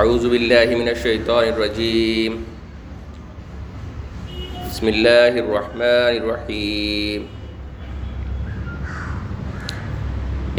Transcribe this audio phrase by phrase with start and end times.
[0.00, 2.36] اعوذ باللہ من الشیطان الرجیم
[4.66, 7.26] بسم اللہ الرحمن الرحیم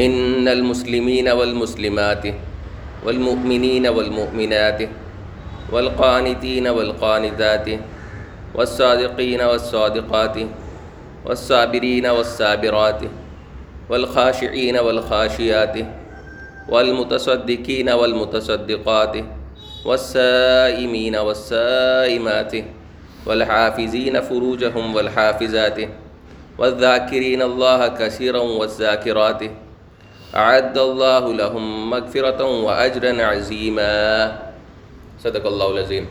[0.05, 2.27] ان المسلمین والمسلمات
[3.03, 4.83] والمؤمنین والمؤمنات
[5.71, 7.69] والقانتین والقانتات
[8.55, 10.37] والصادقین والصادقات
[11.25, 13.03] والصابرین والصابرات
[13.89, 16.02] والخاشعین والخاشیات
[16.69, 19.15] والمتصدقین والمتصدقات
[19.85, 22.55] والسائمین والسائمات
[23.25, 25.79] والحافظین فروجهم والحافظات
[26.57, 29.43] والذاکرین اللہ کثیرا والذاکرات
[30.33, 33.91] اعد اللہ لهم مغفرتا واجرا عظیما
[35.23, 36.05] صدق اللہ العظیم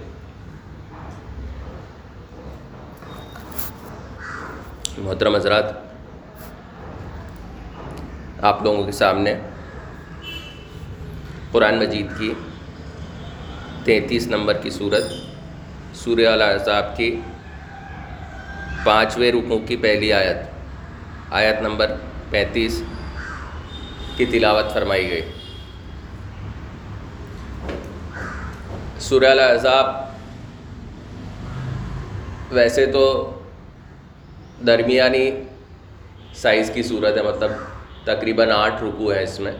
[4.98, 5.64] محترم حضرات،
[8.50, 9.34] آپ لوگوں کے سامنے
[11.52, 12.33] قرآن مجید کی
[13.84, 15.05] تینتیس نمبر کی صورت،
[15.95, 17.11] سورہ الاحزاب کی
[18.84, 20.36] پانچویں رکوع کی پہلی آیت
[21.30, 21.92] آیت نمبر
[22.30, 22.83] پینتیس
[24.17, 25.23] کی تلاوت فرمائی گئی۔
[29.08, 29.86] سورہ الاحزاب
[32.50, 33.05] ویسے تو
[34.67, 35.30] درمیانی
[36.34, 37.50] سائز کی صورت ہے مطلب
[38.05, 39.53] تقریباً آٹھ رکوع ہیں اس میں۔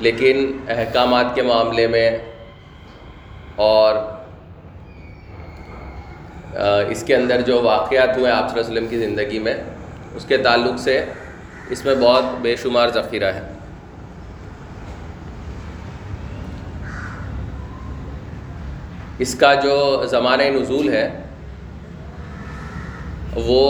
[0.00, 0.36] لیکن
[0.68, 2.10] احکامات کے معاملے میں
[3.56, 3.94] اور
[6.90, 9.54] اس کے اندر جو واقعات ہوئے آپ صلی اللہ علیہ وسلم کی زندگی میں،
[10.16, 11.04] اس کے تعلق سے
[11.70, 13.42] اس میں بہت بے شمار ذخیرہ ہے۔
[19.18, 19.76] اس کا جو
[20.10, 21.08] زمانہ نزول ہے،
[23.36, 23.64] وہ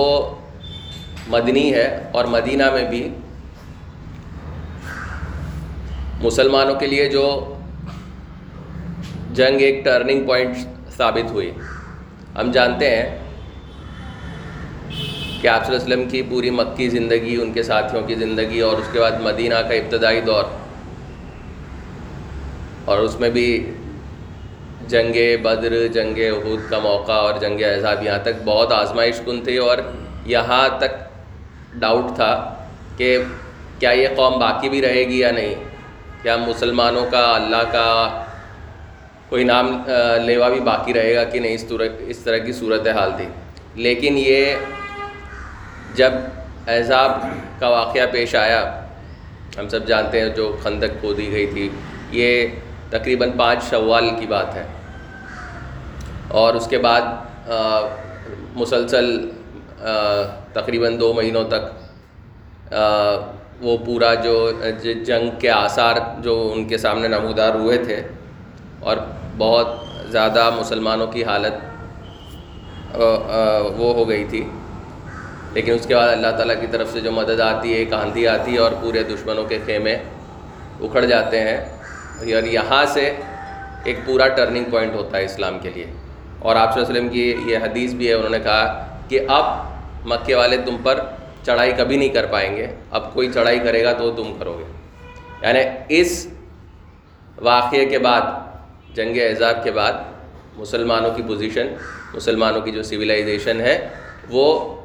[1.28, 3.03] مدنی ہے اور مدینہ میں بھی
[6.23, 7.55] مسلمانوں کے لیے جو
[9.33, 10.57] جنگ ایک ٹرننگ پوائنٹ
[10.97, 11.51] ثابت ہوئی۔
[12.37, 13.19] ہم جانتے ہیں
[15.43, 18.61] کہ آپ صلی اللہ علیہ وسلم کی پوری مکی زندگی، ان کے ساتھیوں کی زندگی
[18.61, 20.44] اور اس کے بعد مدینہ کا ابتدائی دور۔
[22.84, 23.73] اور اس میں بھی
[24.89, 29.56] جنگ بدر، جنگ عہود کا موقع اور جنگ احزاب یہاں تک بہت آزمائش کن تھی
[29.56, 29.78] اور
[30.27, 30.91] یہاں تک
[31.75, 32.55] ڈاؤٹ تھا
[32.97, 33.19] کہ
[33.78, 35.69] کیا یہ قوم باقی بھی رہے گی یا نہیں۔
[36.22, 37.86] کیا مسلمانوں کا اللہ کا
[39.28, 39.66] کوئی نام
[40.25, 43.28] لیوا بھی باقی رہے گا کہ نہیں؟ اس طرح اس طرح کی صورت حال تھی
[43.82, 44.54] لیکن یہ
[45.94, 46.12] جب
[46.66, 47.10] احزاب
[47.58, 48.62] کا واقعہ پیش آیا،
[49.58, 51.69] ہم سب جانتے ہیں جو خندق کھودی گئی تھی،
[52.12, 52.47] یہ
[52.91, 54.64] تقریباً پانچ شوال کی بات ہے۔
[56.28, 57.02] اور اس کے بعد
[58.54, 59.06] مسلسل
[60.52, 62.75] تقریباً دو مہینوں تک
[63.60, 64.50] وہ پورا جو
[65.04, 68.03] جنگ کے آثار جو ان کے سامنے نمودار ہوئے تھے
[68.81, 68.97] اور
[69.38, 69.66] بہت
[70.09, 71.53] زیادہ مسلمانوں کی حالت
[73.76, 74.49] وہ ہو گئی تھی۔
[75.53, 78.28] لیکن اس کے بعد اللہ تعالیٰ کی طرف سے جو مدد آتی ہے ایک آندھی
[78.28, 79.93] آتی ہے اور پورے دشمنوں کے خیمے
[80.81, 81.56] اکھڑ جاتے ہیں۔
[82.19, 83.15] اور یہاں سے
[83.84, 85.87] ایک پورا ٹرننگ پوائنٹ ہوتا ہے اسلام کے لیے۔
[86.38, 89.20] اور آپ صلی اللہ علیہ وسلم کی یہ حدیث بھی ہے، انہوں نے کہا کہ
[89.28, 89.44] اب
[90.04, 91.00] مکے والے تم پر
[91.47, 94.65] چڑھائی کبھی نہیں کر پائیں گے۔ اب کوئی چڑھائی کرے گا تو تم کرو گے۔
[95.43, 96.28] یعنی اس
[97.39, 98.21] واقعے کے بعد،
[98.95, 99.93] جنگ اعزاب کے بعد
[100.56, 101.67] مسلمانوں کی پوزیشن
[102.15, 103.89] مسلمانوں کی جو سویلائزیشن ہے،
[104.31, 104.77] وہ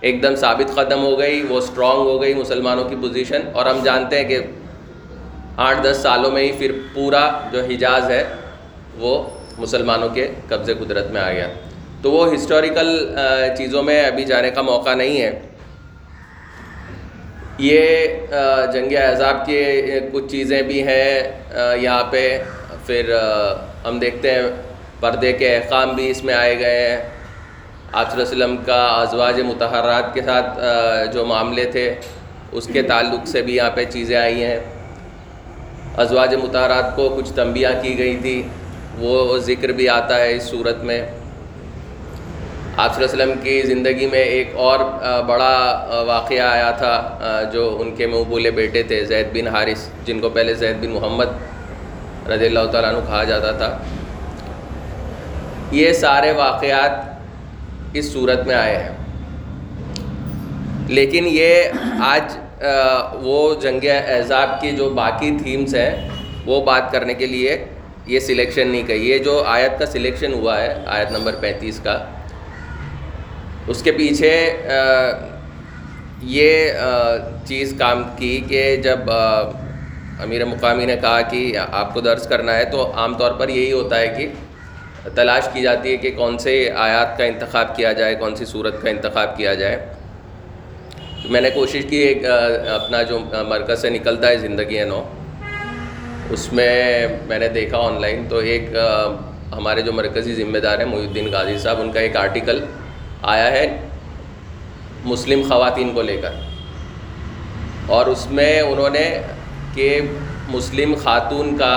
[0.00, 3.82] ایک دم ثابت قدم ہو گئی، وہ اسٹرانگ ہو گئی مسلمانوں کی پوزیشن اور ہم
[3.84, 4.38] جانتے ہیں کہ
[5.56, 8.24] آٹھ دس سالوں میں ہی پھر پورا جو حجاز ہے،
[8.98, 9.28] وہ
[9.58, 11.48] مسلمانوں کے قبضے قدرت میں آ گیا۔
[12.02, 13.16] تو وہ ہسٹوریکل
[13.56, 15.40] چیزوں میں ابھی جانے کا موقع نہیں ہے۔
[17.58, 18.06] یہ
[18.72, 19.62] جنگ احزاب کی
[20.12, 21.20] کچھ چیزیں بھی ہیں
[21.80, 22.22] یہاں پہ۔
[22.86, 23.14] پھر
[23.84, 24.42] ہم دیکھتے ہیں،
[25.00, 26.96] پردے کے احکام بھی اس میں آئے گئے ہیں۔
[27.92, 30.58] آپ صلی اللہ علیہ وسلم کا ازواج متحرات کے ساتھ
[31.12, 31.94] جو معاملے تھے،
[32.52, 34.58] اس کے تعلق سے بھی یہاں پہ چیزیں آئی ہیں۔
[35.96, 38.42] ازواج متحرات کو کچھ تنبیہ کی گئی تھی،
[38.98, 41.00] وہ ذکر بھی آتا ہے اس صورت میں۔
[42.76, 44.78] آپ صلی اللہ علیہ وسلم کی زندگی میں ایک اور
[45.26, 50.18] بڑا واقعہ آیا تھا جو ان کے منہ بولے بیٹے تھے، زید بن حارث، جن
[50.20, 53.78] کو پہلے زید بن محمد رضی اللہ تعالیٰ عنہ کہا جاتا تھا۔
[55.72, 58.92] یہ سارے واقعات اس صورت میں آئے ہیں۔
[60.88, 61.62] لیکن یہ
[62.04, 62.36] آج
[63.22, 66.08] وہ جنگ احزاب کی جو باقی تھیمز ہیں،
[66.46, 67.56] وہ بات کرنے کے لیے
[68.06, 71.96] یہ سلیکشن نہیں کہی۔ یہ جو آیت کا سلیکشن ہوا ہے، آیت نمبر پینتیس کا
[73.68, 74.32] اس کے پیچھے
[76.22, 76.72] یہ
[77.46, 82.64] چیز کام کی کہ جب امیر مقامی نے کہا کہ آپ کو درس کرنا ہے
[82.72, 84.28] تو عام طور پر یہی ہوتا ہے کہ
[85.14, 88.80] تلاش کی جاتی ہے کہ کون سے آیات کا انتخاب کیا جائے، کون سی صورت
[88.82, 89.76] کا انتخاب کیا جائے۔
[91.30, 93.18] میں نے کوشش کی ایک اپنا جو
[93.48, 95.02] مرکز سے نکلتا ہے زندگی نو،
[96.30, 98.74] اس میں میں نے دیکھا آن لائن تو ایک
[99.52, 102.64] ہمارے جو مرکزی ذمہ دار ہیں محی الدین غازی صاحب، ان کا ایک آرٹیکل
[103.26, 103.66] آیا ہے
[105.04, 106.34] مسلم خواتین کو لے کر۔
[107.86, 109.22] اور اس میں انہوں نے
[109.74, 110.00] کہ
[110.48, 111.74] مسلم خاتون کا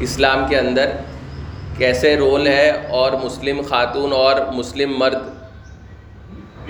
[0.00, 0.90] اسلام کے اندر
[1.78, 5.22] کیسے رول ہے اور مسلم خاتون اور مسلم مرد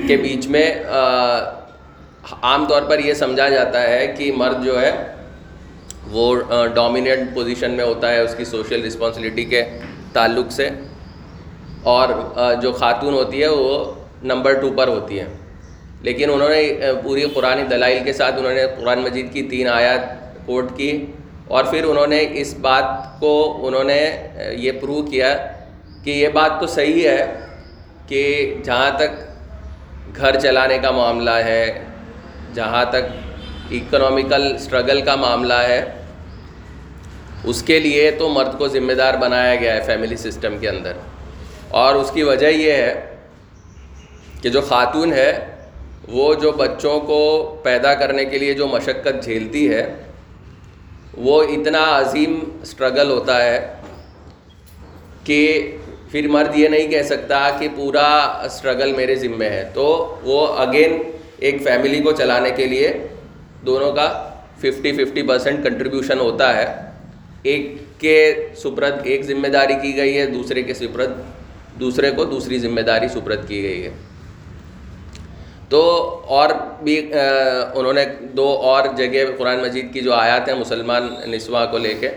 [0.06, 0.66] کے بیچ میں
[2.42, 4.92] عام طور پر یہ سمجھا جاتا ہے کہ مرد جو ہے
[6.10, 6.34] وہ
[6.74, 9.62] ڈومیننٹ پوزیشن میں ہوتا ہے اس کی سوشل رسپانسبلٹی کے
[10.12, 10.68] تعلق سے۔
[11.84, 12.08] اور
[12.62, 13.92] جو خاتون ہوتی ہے، وہ
[14.22, 15.26] نمبر ٹو پر ہوتی ہے۔
[16.02, 20.00] لیکن انہوں نے پوری قرآن دلائل کے ساتھ انہوں نے قرآن مجید کی تین آیات
[20.46, 21.06] کوٹ کی۔
[21.48, 25.46] اور پھر انہوں نے اس بات کو، انہوں نے یہ پروو کیا
[26.04, 27.40] کہ یہ بات تو صحیح ہے
[28.06, 29.10] کہ جہاں تک
[30.16, 31.84] گھر چلانے کا معاملہ ہے،
[32.54, 33.04] جہاں تک
[33.70, 35.84] اکنامیکل اسٹرگل کا معاملہ ہے،
[37.44, 40.92] اس کے لیے تو مرد کو ذمہ دار بنایا گیا ہے فیملی سسٹم کے اندر۔
[41.68, 43.16] اور اس کی وجہ یہ ہے
[44.42, 45.46] کہ جو خاتون ہے،
[46.08, 47.20] وہ جو بچوں کو
[47.62, 49.94] پیدا کرنے کے لیے جو مشقت جھیلتی ہے،
[51.14, 53.74] وہ اتنا عظیم اسٹرگل ہوتا ہے
[55.24, 55.76] کہ
[56.10, 58.06] پھر مرد یہ نہیں کہہ سکتا کہ پورا
[58.44, 61.02] اسٹرگل میرے ذمے ہے۔ تو وہ اگین
[61.38, 62.92] ایک فیملی کو چلانے کے لیے
[63.66, 66.66] دونوں کا ففٹی ففٹی پرسینٹ کنٹریبیوشن ہوتا ہے۔
[67.42, 71.12] ایک کے سپرد ایک ذمہ داری کی گئی ہے، دوسرے کے سپرد
[71.80, 73.90] دوسرے کو دوسری ذمہ داری سپرد کی گئی ہے۔
[75.68, 75.80] تو
[76.26, 76.50] اور
[76.82, 77.12] بھی
[77.74, 78.04] انہوں نے
[78.36, 82.08] دو اور جگہ قرآن مجید کی جو آیات ہیں مسلمان نسواں کو لے کے،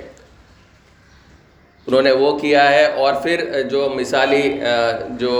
[1.87, 4.59] انہوں نے وہ کیا ہے۔ اور پھر جو مثالی
[5.19, 5.35] جو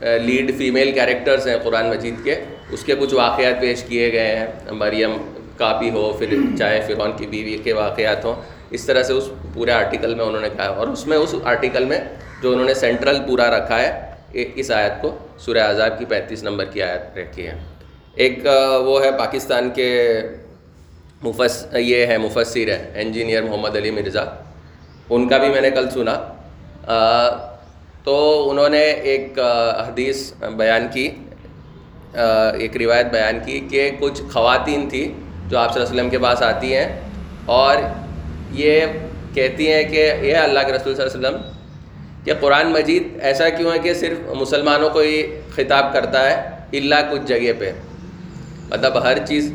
[0.00, 2.34] لیڈ فیمیل کیریکٹرز ہیں قرآن مجید کے،
[2.70, 5.12] اس کے کچھ واقعات پیش کیے گئے ہیں۔ مریم
[5.56, 8.34] کا بھی ہو، پھر چاہے فرعون کی بیوی کے واقعات ہوں۔
[8.72, 11.84] اس طرح سے اس پورے آرٹیکل میں انہوں نے کہا اور اس میں اس آرٹیکل
[11.84, 12.00] میں
[12.42, 13.90] جو انہوں نے سینٹرل پورا رکھا ہے
[14.54, 17.54] اس آیت کو، سورہ عذاب کی پینتیس نمبر کی آیت رکھی ہے۔
[18.14, 18.38] ایک
[18.84, 20.20] وہ ہے پاکستان کے
[21.22, 24.24] مفس، یہ ہے، مفسر ہے انجینئر محمد علی مرزا۔
[25.10, 26.16] ان کا بھی میں نے کل سنا۔
[28.04, 28.14] تو
[28.50, 29.38] انہوں نے ایک
[29.88, 31.10] حدیث بیان کی۔
[32.58, 35.04] ایک روایت بیان کی کہ کچھ خواتین تھی
[35.48, 37.00] جو آپ صلی اللہ علیہ وسلم کے پاس آتی ہیں
[37.44, 37.76] اور
[38.54, 38.80] یہ
[39.34, 41.50] کہتی ہیں کہ یہ اللہ کے رسول صلی اللہ علیہ وسلم
[42.24, 45.22] کہ قرآن مجید ایسا کیوں ہے کہ صرف مسلمانوں کو ہی
[45.54, 46.34] خطاب کرتا ہے
[46.78, 47.72] اللہ کچھ جگہ پہ۔
[48.70, 49.52] مطلب ہر چیز،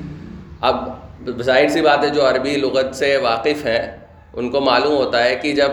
[0.61, 0.75] اب
[1.41, 3.81] ظاہر سی بات ہے، جو عربی لغت سے واقف ہیں،
[4.33, 5.71] ان کو معلوم ہوتا ہے کہ جب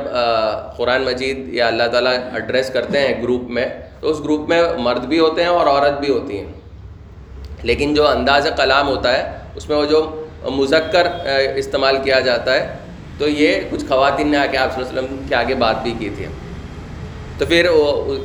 [0.76, 3.66] قرآن مجید یا اللہ تعالیٰ ایڈریس کرتے ہیں گروپ میں،
[4.00, 6.52] تو اس گروپ میں مرد بھی ہوتے ہیں اور عورت بھی ہوتی ہیں۔
[7.62, 10.00] لیکن جو انداز کلام ہوتا ہے، اس میں وہ جو
[10.50, 11.06] مذکر
[11.56, 12.66] استعمال کیا جاتا ہے
[13.18, 15.82] تو یہ کچھ خواتین نے آ کے آپ صلی اللہ علیہ وسلم کے آگے بات
[15.82, 16.26] بھی کی تھی۔
[17.38, 17.66] تو پھر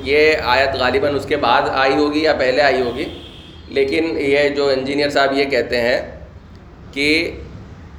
[0.03, 3.05] یہ آیت غالباً اس کے بعد آئی ہوگی یا پہلے آئی ہوگی۔
[3.67, 6.01] لیکن یہ جو انجینئر صاحب یہ کہتے ہیں
[6.91, 7.39] کہ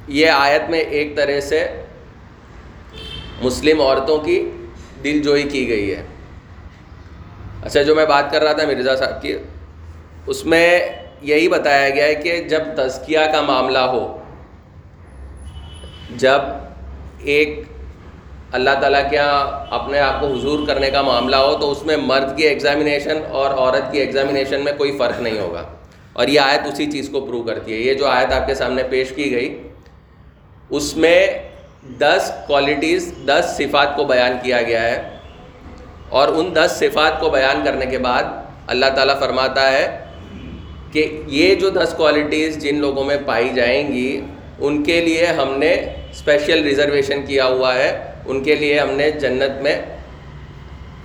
[0.09, 1.67] یہ آیت میں ایک طرح سے
[3.43, 4.51] مسلم عورتوں کی
[5.05, 6.03] دل جوئی کی گئی ہے۔
[7.65, 9.37] اچھا جو میں بات کر رہا تھا مرزا صاحب کی،
[10.27, 10.81] اس میں
[11.23, 14.25] یہی بتایا گیا ہے کہ جب تزکیہ کا معاملہ ہو،
[16.17, 16.41] جب
[17.25, 17.63] ایک
[18.53, 21.97] اللہ تعالیٰ کے یہاں اپنے آپ کو حضور کرنے کا معاملہ ہو تو اس میں
[21.97, 25.63] مرد کی ایگزامینیشن اور عورت کی ایگزامینیشن میں کوئی فرق نہیں ہوگا۔
[26.13, 28.83] اور یہ آیت اسی چیز کو پروو کرتی ہے۔ یہ جو آیت آپ کے سامنے
[28.83, 29.63] پیش کی گئی،
[30.71, 31.27] اس میں
[31.99, 35.17] دس کوالٹیز دس صفات کو بیان کیا گیا ہے۔
[36.09, 38.23] اور ان دس صفات کو بیان کرنے کے بعد
[38.67, 40.05] اللہ تعالیٰ فرماتا ہے
[40.93, 44.21] کہ یہ جو دس کوالٹیز جن لوگوں میں پائی جائیں گی،
[44.59, 45.77] ان کے لیے ہم نے
[46.11, 49.83] اسپیشل ریزرویشن کیا ہوا ہے، ان کے لیے ہم نے جنت میں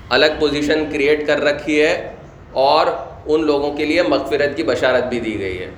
[0.09, 2.11] الگ پوزیشن کریٹ کر رکھی ہے
[2.51, 2.87] اور
[3.25, 5.69] ان لوگوں کے لیے مغفرت کی بشارت بھی دی گئی ہے۔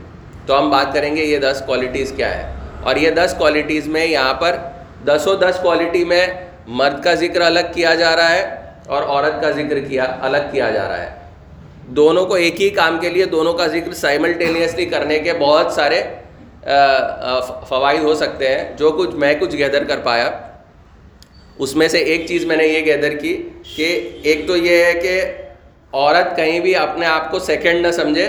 [0.46, 2.54] تو ہم بات کریں گے یہ دس کوالٹیز کیا ہے
[2.84, 4.56] اور یہ دس کوالٹیز میں یہاں پر
[5.06, 6.28] دس و دس کوالٹی میں
[6.68, 8.56] مرد کا ذکر الگ کیا جا رہا ہے
[8.88, 11.10] اور عورت کا ذکر کیا، الگ کیا جا رہا ہے۔
[11.88, 16.04] دونوں کو ایک ہی کام کے لیے، دونوں کا ذکر سائملٹینیسلی کرنے کے بہت سارے
[17.70, 20.30] فوائد ہو سکتے ہیں۔ جو کچھ میں کچھ گیدر کر پایا،
[21.60, 24.94] اس میں سے ایک چیز میں نے یہ گیدر کی کہ ایک تو یہ ہے
[24.94, 25.22] کہ
[25.94, 28.28] عورت کہیں بھی اپنے آپ کو سیکنڈ نہ سمجھے،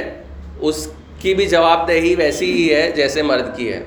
[0.61, 3.81] اس کی بھی جواب دہی ویسی ہی ہے جیسے مرد کی ہے۔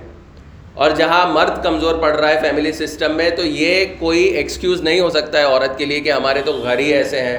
[0.74, 5.00] اور جہاں مرد کمزور پڑ رہا ہے فیملی سسٹم میں، تو یہ کوئی ایکسکیوز نہیں
[5.00, 7.38] ہو سکتا ہے عورت کے لیے کہ ہمارے تو گھر ہی ایسے ہیں،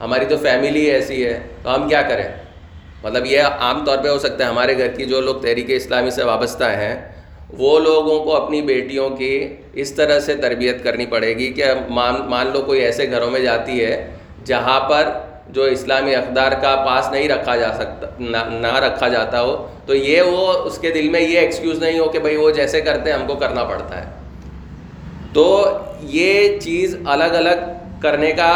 [0.00, 2.28] ہماری تو فیملی ایسی ہے، تو ہم کیا کریں؟
[3.02, 6.10] مطلب یہ عام طور پہ ہو سکتا ہے ہمارے گھر کی جو لوگ تحریک اسلامی
[6.10, 6.94] سے وابستہ ہیں،
[7.58, 9.32] وہ لوگوں کو اپنی بیٹیوں کی
[9.82, 13.40] اس طرح سے تربیت کرنی پڑے گی کہ مان مان لو کوئی ایسے گھروں میں
[13.40, 13.94] جاتی ہے
[14.44, 15.08] جہاں پر
[15.52, 18.06] جو اسلامی اقدار کا پاس نہیں رکھا جا سکتا،
[18.60, 22.08] نہ رکھا جاتا ہو، تو یہ وہ اس کے دل میں یہ ایکسکیوز نہیں ہو
[22.08, 24.10] کہ بھائی وہ جیسے کرتے ہیں ہم کو کرنا پڑتا ہے۔
[25.32, 25.46] تو
[26.10, 27.64] یہ چیز الگ الگ
[28.02, 28.50] کرنے کا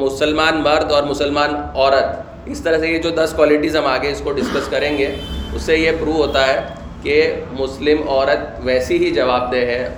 [0.00, 4.20] مسلمان مرد اور مسلمان عورت اس طرح سے یہ جو دس کوالٹیز ہم آگے اس
[4.24, 5.14] کو ڈسکس کریں گے،
[5.54, 6.60] اس سے یہ پروو ہوتا ہے
[7.02, 9.88] کہ مسلم عورت ویسی ہی جواب دہ ہے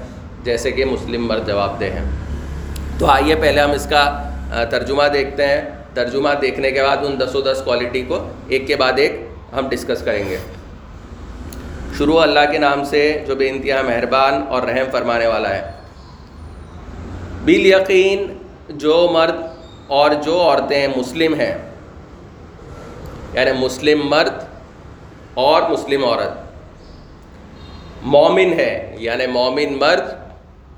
[0.45, 2.05] جیسے کہ مسلم مرد جواب دہ ہیں۔
[2.99, 4.05] تو آئیے پہلے ہم اس کا
[4.71, 5.63] ترجمہ دیکھتے ہیں۔
[5.95, 9.13] ترجمہ دیکھنے کے بعد ان دس و دس کوالٹی کو ایک کے بعد ایک
[9.53, 10.37] ہم ڈسکس کریں گے۔
[11.99, 15.63] شروع اللہ کے نام سے جو بے انتہا مہربان اور رحم فرمانے والا ہے۔
[17.45, 18.27] بال یقین
[18.69, 19.37] جو مرد
[19.87, 21.55] اور جو عورتیں مسلم ہیں
[23.35, 24.45] یعنی مسلم مرد
[25.35, 26.31] اور مسلم عورت۔
[28.03, 30.05] مومن ہے یعنی مومن مرد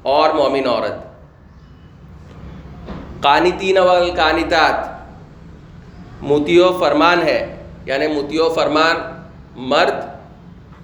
[0.03, 0.95] اور مومن عورت۔
[3.23, 4.97] قانتین والقانتات
[6.23, 8.97] متیو فرمان ہے یعنی متیو فرمان
[9.57, 9.95] مرد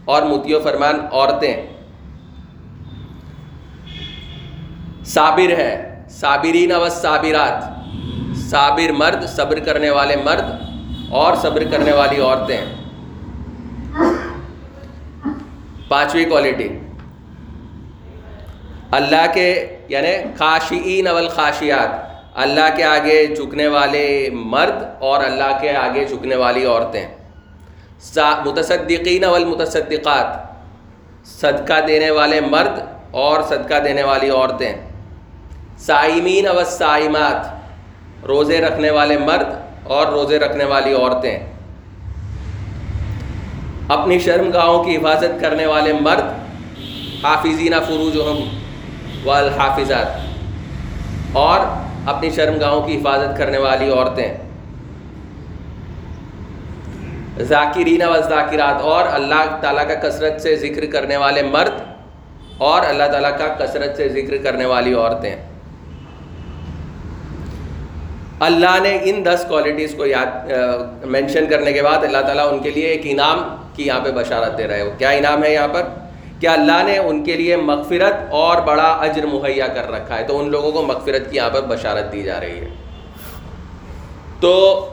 [0.04, 1.66] اور متیو فرمان عورتیں۔
[5.04, 7.64] صابر ہے، صابرین و صابرات۔
[8.36, 10.71] صابر مرد، صبر کرنے والے مرد۔
[11.12, 12.60] اور صبر کرنے والی عورتیں۔
[15.88, 16.68] پانچویں کوالٹی
[18.90, 21.88] اللہ کے یعنی خاشعین اول خاشیات
[22.34, 27.06] اللہ کے آگے جھکنے والے مرد اور اللہ کے آگے جھکنے والی عورتیں۔
[28.44, 30.26] متصدقین والمتصدقات۔
[31.24, 34.72] صدقہ دینے والے مرد اور صدقہ دینے والی عورتیں۔
[35.78, 37.46] سائمین و سائمات
[38.24, 39.61] روزے رکھنے والے مرد
[39.92, 41.38] اور روزے رکھنے والی عورتیں۔
[43.88, 46.24] اپنی شرم گاہوں کی حفاظت کرنے والے مرد،
[47.24, 48.16] حافظین فروج
[49.24, 51.60] والحافظات، اور
[52.06, 54.34] اپنی شرم گاہوں کی حفاظت کرنے والی عورتیں۔
[57.42, 61.80] ذاکرین و ذاکرات اور اللہ تعالیٰ کا کثرت سے ذکر کرنے والے مرد،
[62.58, 65.51] اور اللہ تعالیٰ کا کثرت سے ذکر کرنے والی عورتیں۔
[68.42, 70.50] اللہ نے ان دس کوالٹیز کو یاد
[71.04, 74.58] مینشن کرنے کے بعد اللہ تعالیٰ ان کے لیے ایک انعام کی یہاں پہ بشارت
[74.58, 75.82] دے رہے ہو کیا انعام ہے یہاں پر؟
[76.40, 80.38] کہ اللہ نے ان کے لیے مغفرت اور بڑا اجر مہیا کر رکھا ہے۔ تو
[80.38, 82.68] ان لوگوں کو مغفرت کی یہاں پر بشارت دی جا رہی ہے۔
[84.40, 84.86] تو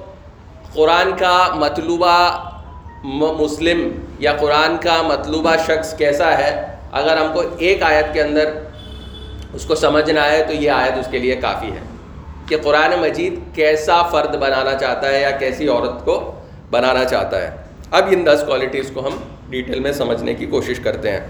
[0.74, 2.44] قرآن کا مطلوبہ
[3.04, 8.50] مسلم یا قرآن کا مطلوبہ شخص کیسا ہے؟ اگر ہم کو ایک آیت کے اندر
[9.54, 11.89] اس کو سمجھنا ہے تو یہ آیت اس کے لیے کافی ہے۔
[12.50, 16.36] کہ قرآن مجید کیسا فرد بنانا چاہتا ہے یا کیسی عورت کو
[16.72, 17.52] بنانا چاہتا ہے۔
[17.92, 19.12] اب ان دس کوالٹیز کو ہم
[19.50, 21.28] ڈیٹیل میں سمجھنے کی کوشش کرتے ہیں۔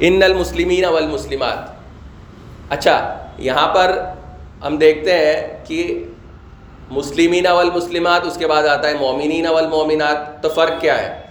[0.00, 1.58] ان المسلمین والمسلمات۔
[2.70, 3.98] اچھا یہاں پر
[4.66, 6.04] ہم دیکھتے ہیں کہ
[6.90, 11.22] مسلمین والمسلمات، اس کے بعد آتا ہے مومنین والمومنات، تو فرق کیا ہے؟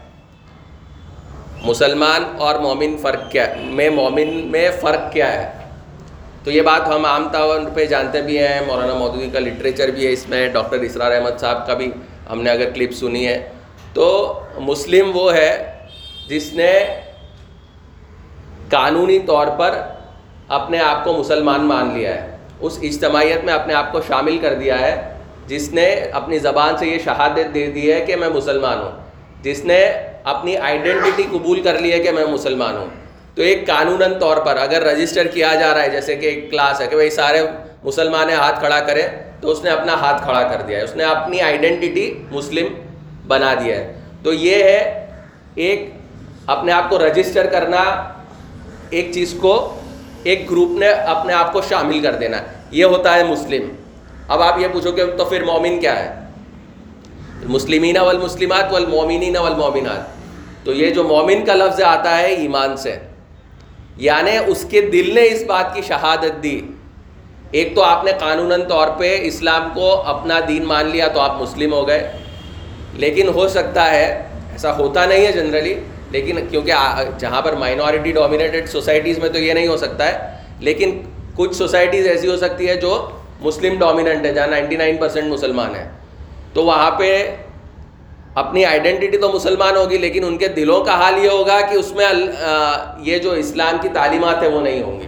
[1.64, 5.63] مسلمان اور مومن فرق کیا، میں مومن میں فرق کیا ہے؟
[6.44, 10.08] تو یہ بات ہم عام طور پہ جانتے بھی ہیں، مولانا مودودی کا لٹریچر بھی
[10.08, 11.92] ہے اس میں، ڈاکٹر اسرار احمد صاحب کا بھی
[12.32, 13.50] ہم نے اگر کلپ سنی ہے۔
[13.94, 15.74] تو مسلم وہ ہے
[16.30, 17.02] جس نے
[18.70, 19.80] قانونی طور پر
[20.48, 24.54] اپنے آپ کو مسلمان مان لیا ہے۔ اس اجتماعیت میں اپنے آپ کو شامل کر
[24.54, 25.14] دیا ہے۔
[25.48, 28.92] جس نے اپنی زبان سے یہ شہادت دے دی ہے کہ میں مسلمان ہوں۔
[29.42, 29.92] جس نے
[30.24, 33.03] اپنی آئیڈینٹی قبول کر لی ہے کہ میں مسلمان ہوں۔
[33.36, 36.82] تو ایک قانوناً طور پر اگر رجسٹر کیا جا رہا ہے، جیسے کہ ایک کلاس
[36.82, 37.42] ہے کہ بھائی سارے
[37.84, 39.08] مسلمان ہاتھ کھڑا کریں،
[39.42, 42.68] تو اس نے اپنا ہاتھ کھڑا کر دیا ہے، اس نے اپنی آئیڈینٹی مسلم
[43.28, 45.08] بنا دیا ہے۔ تو یہ ہے
[45.56, 45.90] ایک
[46.48, 48.10] اپنے آپ کو رجسٹر کرنا،
[48.90, 49.80] ایک چیز کو،
[50.24, 52.38] ایک گروپ نے اپنے آپ کو شامل کر دینا۔
[52.72, 53.70] یہ ہوتا ہے مسلم۔
[54.28, 56.16] اب آپ یہ پوچھو کہ تو پھر مومن کیا ہے؟
[57.44, 60.14] مسلمین والمسلمات والمومنین والمومنات۔
[60.66, 62.98] تو یہ جو مومن کا لفظ آتا ہے ایمان سے۔
[63.98, 66.62] یعنی اس کے دل نے اس بات کی شہادت دی۔
[67.52, 71.42] ایک تو آپ نے قانوناً طور پہ اسلام کو اپنا دین مان لیا تو آپ
[71.42, 72.12] مسلم ہو گئے۔
[72.94, 75.76] لیکن ہو سکتا ہے، ایسا ہوتا نہیں ہے جنرلی،
[76.12, 76.74] لیکن کیونکہ
[77.18, 80.28] جہاں پر مائنورٹی ڈومینیٹڈ سوسائٹیز میں تو یہ نہیں ہو سکتا ہے۔
[80.60, 81.02] لیکن
[81.36, 83.10] کچھ سوسائٹیز ایسی ہو سکتی ہے جو
[83.40, 85.92] مسلم ڈومیننٹ ہے، جہاں نائنٹی نائن پرسینٹ مسلمان ہیں۔
[86.54, 87.36] تو وہاں پہ
[88.36, 91.92] اپنی آئیڈینٹی تو مسلمان ہوگی، لیکن ان کے دلوں کا حال یہ ہوگا کہ اس
[91.92, 92.06] میں
[93.00, 95.06] یہ جو اسلام کی تعلیمات ہیں وہ نہیں ہوں گی۔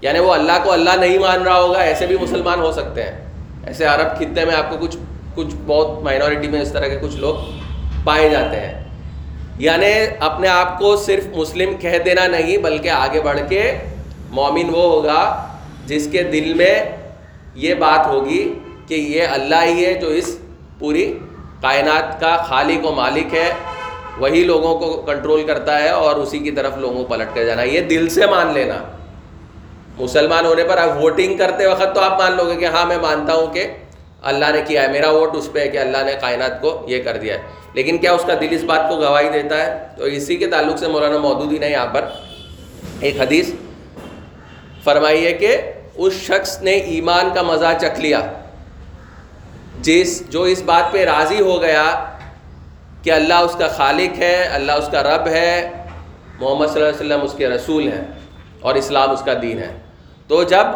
[0.00, 3.26] یعنی وہ اللہ کو اللہ نہیں مان رہا ہوگا، ایسے بھی مسلمان ہو سکتے ہیں۔
[3.66, 4.96] ایسے عرب خطے میں آپ کو کچھ
[5.34, 7.34] کچھ بہت مائنورٹی میں اس طرح کے کچھ لوگ
[8.04, 8.84] پائے جاتے ہیں۔
[9.58, 13.72] یعنی اپنے آپ کو صرف مسلم کہہ دینا نہیں، بلکہ آگے بڑھ کے
[14.30, 15.46] مومن وہ ہوگا
[15.86, 16.84] جس کے دل میں
[17.54, 20.38] یہ بات ہوگی کہ یہ اللہ ہی ہے جو اس
[20.78, 21.18] پوری
[21.66, 23.50] کائنات کا خالق و مالک ہے،
[24.18, 27.62] وہی لوگوں کو کنٹرول کرتا ہے اور اسی کی طرف لوگوں کو پلٹ کر جانا
[27.62, 28.74] یہ دل سے مان لینا۔
[29.98, 32.98] مسلمان ہونے پر آپ ووٹنگ کرتے وقت تو آپ مان لو گے کہ ہاں میں
[32.98, 33.66] مانتا ہوں کہ
[34.22, 37.02] اللہ نے کیا ہے، میرا ووٹ اس پہ ہے کہ اللہ نے کائنات کو یہ
[37.02, 37.42] کر دیا ہے۔
[37.72, 40.78] لیکن کیا اس کا دل اس بات کو گواہی دیتا ہے؟ تو اسی کے تعلق
[40.78, 42.04] سے مولانا مودودی نے یہاں پر
[43.00, 43.50] ایک حدیث
[44.84, 45.56] فرمائی ہے کہ
[45.94, 48.32] اس شخص نے ایمان کا مزہ چکھ لیا۔
[49.82, 52.14] جس جو اس بات پہ راضی ہو گیا
[53.02, 55.70] کہ اللہ اس کا خالق ہے، اللہ اس کا رب ہے،
[56.40, 58.04] محمد صلی اللہ علیہ وسلم اس کے رسول ہیں
[58.60, 59.78] اور اسلام اس کا دین ہے۔
[60.28, 60.66] تو جب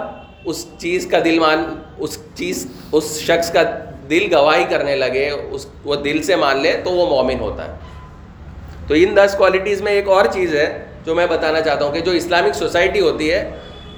[0.44, 3.62] اس چیز کا دل مان، اس چیز، اس شخص کا
[4.10, 7.78] دل گواہی کرنے لگے، اس، وہ دل سے مان لے، تو وہ مومن ہوتا ہے۔
[8.86, 12.00] تو ان دس کوالٹیز میں ایک اور چیز ہے جو میں بتانا چاہتا ہوں کہ
[12.00, 13.50] جو اسلامک سوسائٹی ہوتی ہے،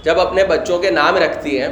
[0.03, 1.69] جب اپنے بچوں کے نام رکھتی ہیں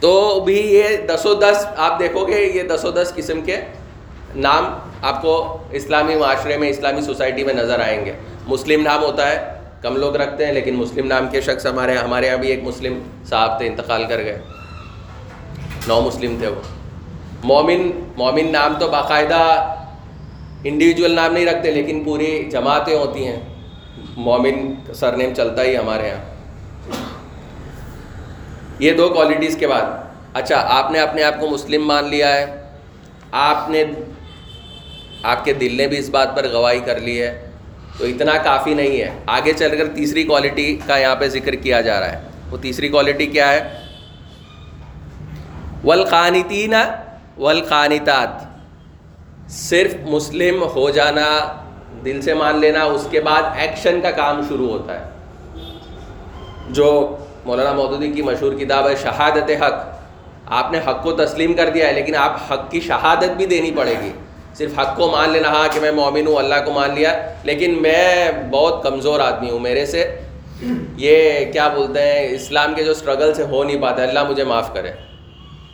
[0.00, 3.56] تو بھی یہ دس و دس، آپ دیکھو گے یہ دس و دس قسم کے
[4.36, 4.64] نام
[5.02, 8.12] آپ کو اسلامی معاشرے میں، اسلامی سوسائٹی میں نظر آئیں گے۔
[8.46, 9.52] مسلم نام ہوتا ہے،
[9.82, 12.98] کم لوگ رکھتے ہیں، لیکن مسلم نام کے شخص ہمارے ہمارے یہاں بھی ایک مسلم
[13.24, 14.38] صاحب تھے، انتقال کر گئے۔
[15.88, 16.60] نو مسلم تھے وہ۔
[17.44, 19.74] مومن مومن نام تو باقاعدہ
[20.64, 23.40] انڈیویجول نام نہیں رکھتے، لیکن پوری جماعتیں ہوتی ہیں۔
[24.16, 26.37] مومن سر نیم چلتا ہی ہمارے یہاں۔
[28.78, 29.82] یہ دو کوالٹیز کے بعد۔
[30.34, 32.62] اچھا آپ نے اپنے آپ کو مسلم مان لیا ہے۔
[33.32, 33.84] آپ نے
[35.22, 37.50] آپ کے دل نے بھی اس بات پر گواہی کر لی ہے۔
[37.98, 41.80] تو اتنا کافی نہیں ہے۔ آگے چل کر تیسری کوالٹی کا یہاں پہ ذکر کیا
[41.80, 42.20] جا رہا ہے۔
[42.50, 43.78] وہ تیسری کوالٹی کیا ہے؟
[45.84, 46.74] ولقانتین
[47.38, 48.28] ولقانتات
[49.50, 51.62] صرف مسلم ہو جانا،
[52.04, 55.04] دل سے مان لینا، اس کے بعد ایکشن کا کام شروع ہوتا ہے۔
[56.70, 59.98] جو مولانا مودودی کی مشہور کتاب ہے شہادت حق۔
[60.46, 63.70] آپ نے حق کو تسلیم کر دیا ہے، لیکن آپ حق کی شہادت بھی دینی
[63.76, 64.12] پڑے گی۔
[64.54, 67.82] صرف حق کو مان لینا ہاں کہ میں مومن ہوں، اللہ کو مان لیا، لیکن
[67.82, 70.20] میں بہت کمزور آدمی ہوں میرے سے۔
[70.96, 74.74] یہ کیا بولتے ہیں، اسلام کے جو اسٹرگل سے ہو نہیں پاتا، اللہ مجھے معاف
[74.74, 74.90] کرے۔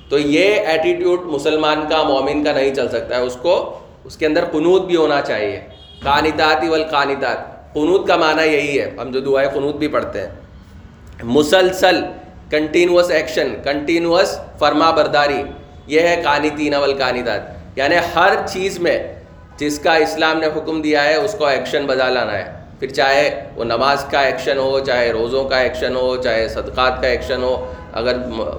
[0.09, 4.27] تو یہ ایٹیٹیوڈ مسلمان کا، مومن کا نہیں چل سکتا ہے۔ اس کو، اس کے
[4.27, 5.61] اندر قنوت بھی ہونا چاہیے۔
[6.03, 10.29] قانتات والقانتات۔ قنوت کا معنی یہی ہے۔ ہم جو دعائیں قنوت بھی پڑھتے ہیں۔
[11.23, 12.01] مسلسل
[12.51, 15.43] کنٹینوس ایکشن کنٹینوس فرما برداری
[15.87, 17.41] یہ ہے کانی تین اول کانی داد.
[17.77, 18.99] یعنی ہر چیز میں
[19.59, 22.45] جس کا اسلام نے حکم دیا ہے، اس کو ایکشن بجا لانا ہے.
[22.79, 27.09] پھر چاہے وہ نماز کا ایکشن ہو، چاہے روزوں کا ایکشن ہو، چاہے صدقات کا
[27.09, 27.55] ایکشن ہو،
[27.93, 28.17] اگر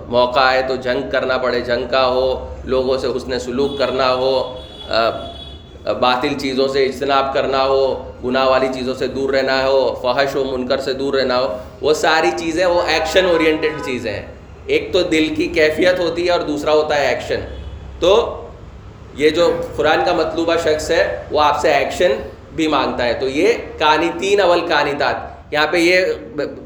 [0.08, 4.34] موقع آئے تو جنگ کرنا پڑے، جنگ کا ہو، لوگوں سے حسن سلوک کرنا ہو
[5.86, 10.44] باطل چیزوں سے اجتناب کرنا ہو، گناہ والی چیزوں سے دور رہنا ہو، فحش و
[10.44, 14.26] منکر سے دور رہنا ہو، وہ ساری چیزیں، وہ ایکشن اورینٹیڈ چیزیں ہیں۔
[14.66, 17.40] ایک تو دل کی کیفیت ہوتی ہے اور دوسرا ہوتا ہے ایکشن
[18.00, 18.42] تو
[19.14, 22.12] یہ جو قرآن کا مطلوبہ شخص ہے، وہ آپ سے ایکشن
[22.56, 24.92] بھی مانگتا ہے۔ تو یہ کانی تین اول کانی
[25.52, 26.06] یہاں پہ یہ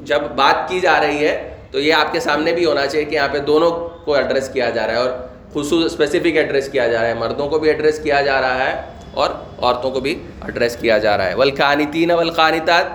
[0.04, 3.16] جب بات کی جا رہی ہے، تو یہ آپ کے سامنے بھی ہونا چاہیے کہ
[3.16, 3.72] یہاں پہ دونوں
[4.06, 5.10] کو ایڈریس کیا جا رہا ہے اور
[5.54, 8.99] خصوص اسپیسیفک ایڈریس کیا جا رہا ہے۔ مردوں کو بھی ایڈریس کیا جا رہا ہے۔
[9.14, 9.30] اور
[9.62, 12.86] عورتوں کو بھی ایڈریس کیا جا رہا ہے۔ ولقانتین ولقانتات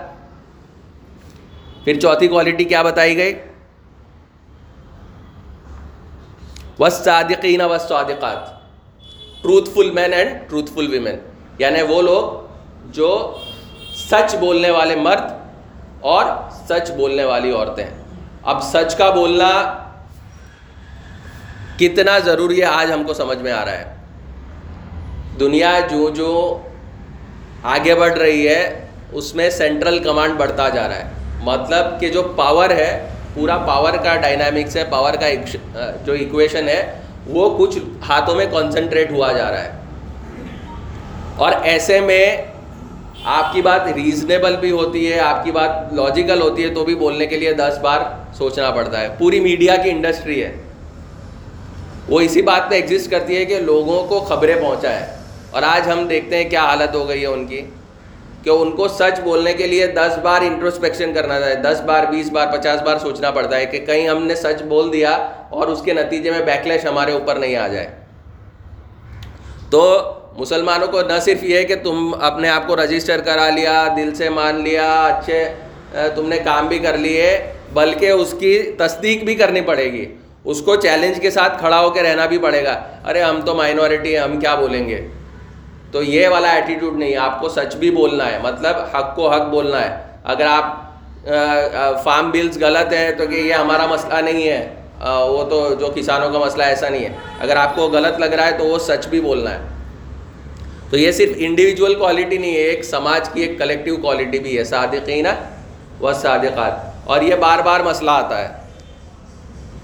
[1.85, 3.35] پھر چوتھی کوالٹی کیا بتائی گئی؟
[6.93, 8.47] صادقین و صادقات
[9.71, 11.15] truthful men and truthful women
[11.59, 12.47] یعنی وہ لوگ
[12.91, 13.39] جو
[13.95, 15.33] سچ بولنے والے مرد
[16.01, 16.25] اور
[16.69, 17.87] سچ بولنے والی عورتیں۔
[18.43, 19.51] اب سچ کا بولنا
[21.79, 23.94] کتنا ضروری ہے، آج ہم کو سمجھ میں آ رہا ہے۔
[25.41, 26.61] دنیا جو جو
[27.63, 31.05] آگے بڑھ رہی ہے، اس میں سینٹرل کمانڈ بڑھتا جا رہا ہے۔
[31.43, 35.27] مطلب کہ جو پاور ہے، پورا پاور کا ڈائنامکس ہے پاور کا
[36.07, 39.71] جو ایکویشن ہے، وہ کچھ ہاتھوں میں کانسنٹریٹ ہوا جا رہا ہے۔
[41.37, 42.37] اور ایسے میں
[43.25, 46.95] آپ کی بات ریزنیبل بھی ہوتی ہے، آپ کی بات لاجیکل ہوتی ہے، تو بھی
[46.95, 48.01] بولنے کے لیے دس بار
[48.35, 50.57] سوچنا پڑتا ہے۔ پوری میڈیا کی انڈسٹری ہے۔
[52.09, 55.24] وہ اسی بات پہ ایگزسٹ کرتی ہے کہ لوگوں کو خبریں پہنچائے
[55.55, 57.61] اور آج ہم دیکھتے ہیں کیا حالت ہو گئی ہے ان کی،
[58.43, 62.31] کہ ان کو سچ بولنے کے لیے دس بار انٹروسپیکشن کرنا چاہے دس بار، بیس
[62.31, 65.11] بار، پچاس بار سوچنا پڑتا ہے کہ کہیں ہم نے سچ بول دیا
[65.51, 67.89] اور اس کے نتیجے میں بیکلیش ہمارے اوپر نہیں آ جائے۔
[69.71, 69.83] تو
[70.39, 74.29] مسلمانوں کو نہ صرف یہ کہ تم اپنے آپ کو رجسٹر کرا لیا، دل سے
[74.31, 75.45] مان لیا، اچھے
[76.15, 77.27] تم نے کام بھی کر لیے،
[77.73, 80.07] بلکہ اس کی تصدیق بھی کرنی پڑے گی۔
[80.45, 83.55] اس کو چیلنج کے ساتھ کھڑا ہو کے رہنا بھی پڑے گا۔ ارے ہم تو
[83.55, 85.07] مائنورٹی ہیں، ہم کیا بولیں گے؟
[85.95, 89.31] تو یہ والا ایٹیٹیوڈ نہیں ہے آپ کو سچ بھی بولنا ہے مطلب حق کو
[89.31, 90.65] حق بولنا ہے۔ اگر آپ
[92.05, 96.31] فارم بلز غلط ہیں تو کہ یہ ہمارا مسئلہ نہیں ہے۔ وہ تو جو کسانوں
[96.31, 97.09] کا مسئلہ ایسا نہیں ہے۔
[97.41, 99.59] اگر آپ کو غلط لگ رہا ہے تو وہ سچ بھی بولنا ہے۔
[100.91, 104.65] تو یہ صرف انڈیویجول کوالٹی نہیں ہے، ایک سماج کی ایک کلیکٹیو کوالٹی بھی ہے
[104.65, 105.29] صادقینہ
[106.01, 106.73] و صادقات۔
[107.05, 108.49] اور یہ بار بار مسئلہ آتا ہے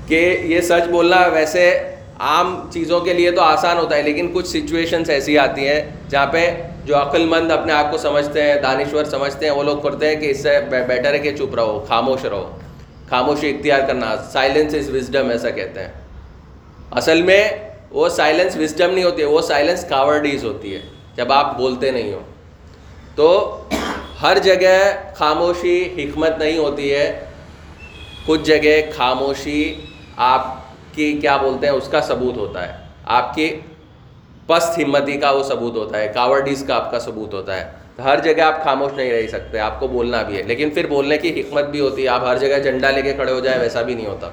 [0.06, 1.89] کہ یہ سچ بولنا ویسے
[2.20, 6.26] عام چیزوں کے لیے تو آسان ہوتا ہے، لیکن کچھ سچویشنس ایسی آتی ہیں جہاں
[6.26, 10.08] پہ جو عقل مند اپنے آپ کو سمجھتے ہیں، دانشور سمجھتے ہیں، وہ لوگ کرتے
[10.08, 12.58] ہیں کہ اس سے بیٹر ہے کہ چپ رہو، خاموش رہو،
[13.10, 15.92] خاموشی اختیار کرنا سائلنس از وزڈم ایسا کہتے ہیں۔
[16.90, 17.48] اصل میں
[17.90, 20.80] وہ سائلنس وزڈم نہیں ہوتی ہے وہ سائلنس کاورڈیز ہوتی ہے،
[21.16, 22.20] جب آپ بولتے نہیں ہو۔
[23.14, 23.28] تو
[24.22, 24.76] ہر جگہ
[25.14, 27.20] خاموشی، حکمت نہیں ہوتی ہے۔
[28.26, 29.74] کچھ جگہ خاموشی
[30.16, 33.56] آپ کی کیا بولتے ہیں، اس کا ثبوت ہوتا ہے۔ آپ کی
[34.46, 38.18] پست ہمتی کا وہ ثبوت ہوتا ہے کاورڈیز کا آپ کا ثبوت ہوتا ہے۔ ہر
[38.18, 41.40] جگہ آپ خاموش نہیں رہ سکتے، آپ کو بولنا بھی ہے۔ لیکن پھر بولنے کی
[41.40, 43.94] حکمت بھی ہوتی ہے، آپ ہر جگہ جھنڈا لے کے کھڑے ہو جائیں، ویسا بھی
[43.94, 44.30] نہیں ہوتا۔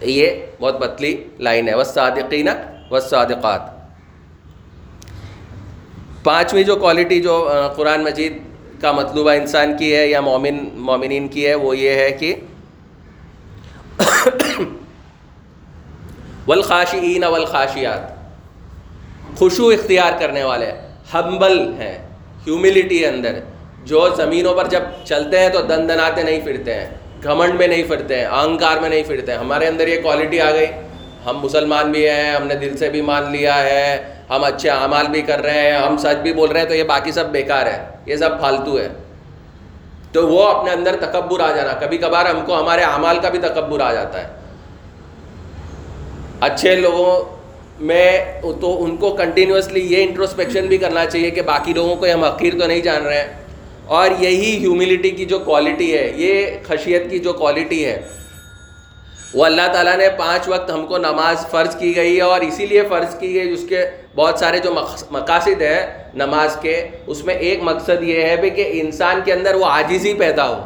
[0.00, 2.48] یہ بہت پتلی لائن ہے۔ وس صادقین
[2.90, 3.60] وس صادقات
[6.24, 8.38] پانچویں جو کوالٹی جو قرآن مجید
[8.80, 12.34] کا مطلوبہ انسان کی ہے یا مومن، مومنین کی ہے، وہ یہ ہے کہ
[16.46, 18.14] والخاشعین والخاشیات۔
[19.38, 20.72] خوشو اختیار کرنے والے
[21.14, 21.98] ہمبل ہیں
[22.46, 23.32] ہیوملٹی اندر۔
[23.84, 26.90] جو زمینوں پر جب چلتے ہیں تو دن دناتے نہیں پھرتے ہیں،
[27.22, 30.50] گھمنڈ میں نہیں پھرتے ہیں اہنکار میں نہیں پھرتے ہیں۔ ہمارے اندر یہ کوالٹی آ
[30.50, 30.66] گئی۔
[31.26, 35.06] ہم مسلمان بھی ہیں، ہم نے دل سے بھی مان لیا ہے، ہم اچھے اعمال
[35.06, 37.66] بھی کر رہے ہیں، ہم سچ بھی بول رہے ہیں، تو یہ باقی سب بیکار
[37.66, 38.88] ہے۔ یہ سب پھالتو ہے۔
[40.12, 43.38] تو وہ اپنے اندر تکبر آ جانا۔ کبھی کبھار ہم کو ہمارے اعمال کا بھی
[43.38, 44.43] تکبر آ جاتا ہے۔
[46.44, 47.36] اچھے لوگوں
[47.80, 52.24] میں تو ان کو کنٹینیوسلی یہ انٹروسپیکشن بھی کرنا چاہیے کہ باقی لوگوں کو ہم
[52.24, 53.32] عقیر تو نہیں جان رہے ہیں۔
[53.86, 58.00] اور یہی ہیوملٹی کی جو کوالٹی ہے، یہ خشیت کی جو کوالٹی ہے۔
[59.34, 62.66] وہ اللہ تعالیٰ نے پانچ وقت ہم کو نماز فرض کی گئی ہے اور اسی
[62.66, 64.74] لیے فرض کی گئی اس کے بہت سارے جو
[65.10, 69.54] مقاصد ہے نماز کے، اس میں ایک مقصد یہ ہے بھی کہ انسان کے اندر
[69.54, 70.64] وہ عاجزی پیدا ہو۔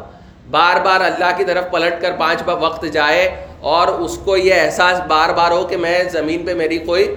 [0.51, 4.99] بار بار اللہ کی طرف پلٹ کر پانچ وقت جائے اور اس کو یہ احساس
[5.07, 7.15] بار بار ہو کہ میں زمین پہ میری کوئی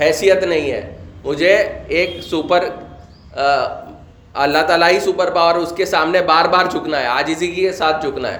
[0.00, 1.54] حیثیت نہیں ہے۔ مجھے
[1.88, 2.68] ایک سپر
[4.34, 8.06] اللہ تعالیٰ ہی سپر پاور اس کے سامنے بار بار جھکنا ہے آجزی کے ساتھ
[8.06, 8.38] جھکنا ہے۔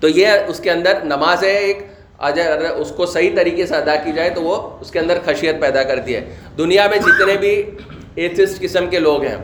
[0.00, 1.86] تو یہ اس کے اندر نماز ہے، ایک
[2.18, 5.60] اگر اس کو صحیح طریقے سے ادا کی جائے تو وہ اس کے اندر خشیت
[5.60, 6.20] پیدا کرتی ہے۔
[6.58, 7.62] دنیا میں جتنے بھی
[8.14, 9.36] ایتھسٹ قسم کے لوگ ہیں،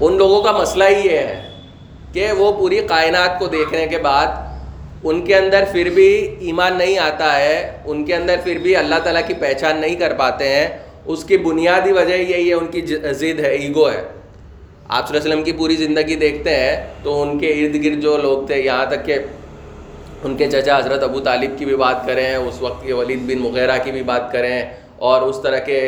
[0.00, 1.42] ان لوگوں کا مسئلہ ہی یہ ہے
[2.12, 4.26] کہ وہ پوری کائنات کو دیکھنے کے بعد
[5.04, 6.08] ان کے اندر پھر بھی
[6.40, 10.14] ایمان نہیں آتا ہے، ان کے اندر پھر بھی اللہ تعالیٰ کی پہچان نہیں کر
[10.18, 10.66] پاتے ہیں۔
[11.06, 14.02] اس کی بنیادی وجہ یہی ہے ان کی ضد ہے، ایگو ہے۔
[14.88, 18.00] آپ صلی اللہ علیہ وسلم کی پوری زندگی دیکھتے ہیں تو ان کے ارد گرد
[18.02, 19.18] جو لوگ تھے، یہاں تک کہ
[20.24, 23.42] ان کے چچا حضرت ابو طالب کی بھی بات کریں، اس وقت کے ولید بن
[23.42, 24.60] مغیرہ کی بھی بات کریں
[24.98, 25.80] اور اس طرح کے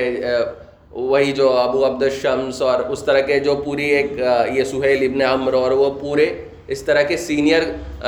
[0.91, 4.13] وہی جو ابو عبد الشمس اور اس طرح کے جو پوری ایک
[4.57, 6.27] یہ سہیل ابن عمر اور وہ پورے
[6.69, 7.63] اس طرح کے سینئر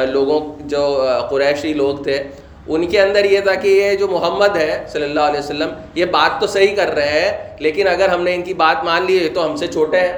[0.06, 0.82] لوگوں، جو
[1.30, 2.22] قریشی لوگ تھے،
[2.66, 6.04] ان کے اندر یہ تھا کہ یہ جو محمد ہے صلی اللہ علیہ وسلم، یہ
[6.16, 9.22] بات تو صحیح کر رہے ہیں، لیکن اگر ہم نے ان کی بات مان لی
[9.22, 10.12] ہے تو ہم سے چھوٹے ہیں۔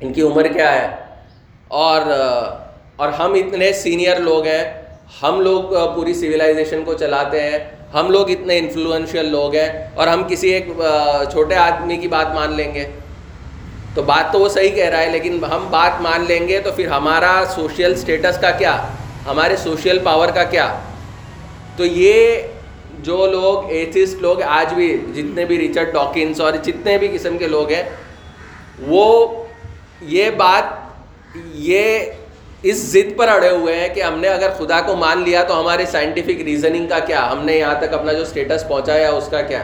[0.00, 0.88] ان کی عمر کیا ہے؟
[1.68, 2.00] اور
[2.96, 4.64] اور ہم اتنے سینئر لوگ ہیں،
[5.22, 7.58] ہم لوگ پوری سویلائزیشن کو چلاتے ہیں،
[7.94, 10.66] ہم لوگ اتنے انفلوئنشیل لوگ ہیں، اور ہم کسی ایک
[11.32, 12.86] چھوٹے آدمی کی بات مان لیں گے۔
[13.94, 16.70] تو بات تو وہ صحیح کہہ رہا ہے، لیکن ہم بات مان لیں گے تو
[16.76, 18.76] پھر ہمارا سوشل اسٹیٹس کا کیا؟
[19.26, 20.66] ہمارے سوشل پاور کا کیا؟
[21.76, 22.48] تو یہ
[23.02, 27.46] جو لوگ ایتھسٹ لوگ آج بھی جتنے بھی ریچرڈ ڈاکنس اور جتنے بھی قسم کے
[27.48, 27.82] لوگ ہیں،
[28.80, 29.06] وہ
[30.08, 32.10] یہ بات، یہ
[32.62, 35.60] اس ضد پر اڑے ہوئے ہیں کہ ہم نے اگر خدا کو مان لیا تو
[35.60, 39.40] ہمارے سائنٹیفک ریزننگ کا کیا؟ ہم نے یہاں تک اپنا جو اسٹیٹس پہنچایا اس کا
[39.42, 39.62] کیا؟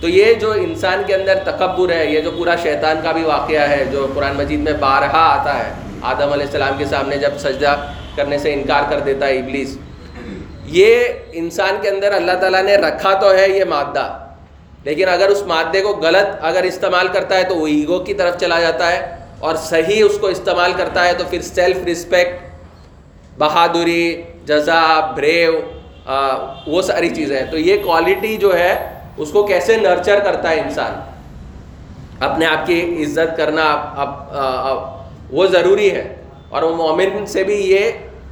[0.00, 3.68] تو یہ جو انسان کے اندر تکبر ہے، یہ جو پورا شیطان کا بھی واقعہ
[3.68, 5.70] ہے، جو قرآن مجید میں بارہا آتا ہے،
[6.02, 7.74] آدم علیہ السلام کے سامنے جب سجدہ
[8.16, 9.76] کرنے سے انکار کر دیتا ہے ابلیس،
[10.74, 11.04] یہ
[11.40, 14.06] انسان کے اندر اللہ تعالیٰ نے رکھا تو ہے یہ مادہ،
[14.84, 18.40] لیکن اگر اس مادے کو غلط اگر استعمال کرتا ہے تو وہ ایگو کی طرف
[18.40, 19.00] چلا جاتا ہے
[19.40, 24.84] اور صحیح اس کو استعمال کرتا ہے تو پھر سیلف رسپیکٹ بہادری، جزا
[25.16, 25.60] بریو
[26.66, 28.74] وہ ساری چیزیں ہیں۔ تو یہ کوالٹی جو ہے
[29.16, 30.92] اس کو کیسے نرچر کرتا ہے انسان؟
[32.24, 33.64] اپنے آپ کی عزت کرنا
[35.30, 36.14] وہ ضروری ہے۔
[36.48, 37.90] اور وہ مومن سے بھی یہ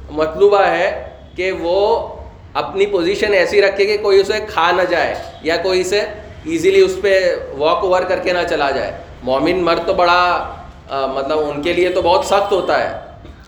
[0.09, 2.07] مطلوبہ ہے کہ وہ
[2.53, 5.99] اپنی پوزیشن ایسی رکھے کہ کوئی اسے کھا نہ جائے یا کوئی اسے
[6.45, 8.91] ایزیلی اس پہ واک اوور کر کے نہ چلا جائے۔
[9.23, 10.21] مومن مرد تو بڑا
[11.15, 12.97] مطلب ان کے لیے تو بہت سخت ہوتا ہے،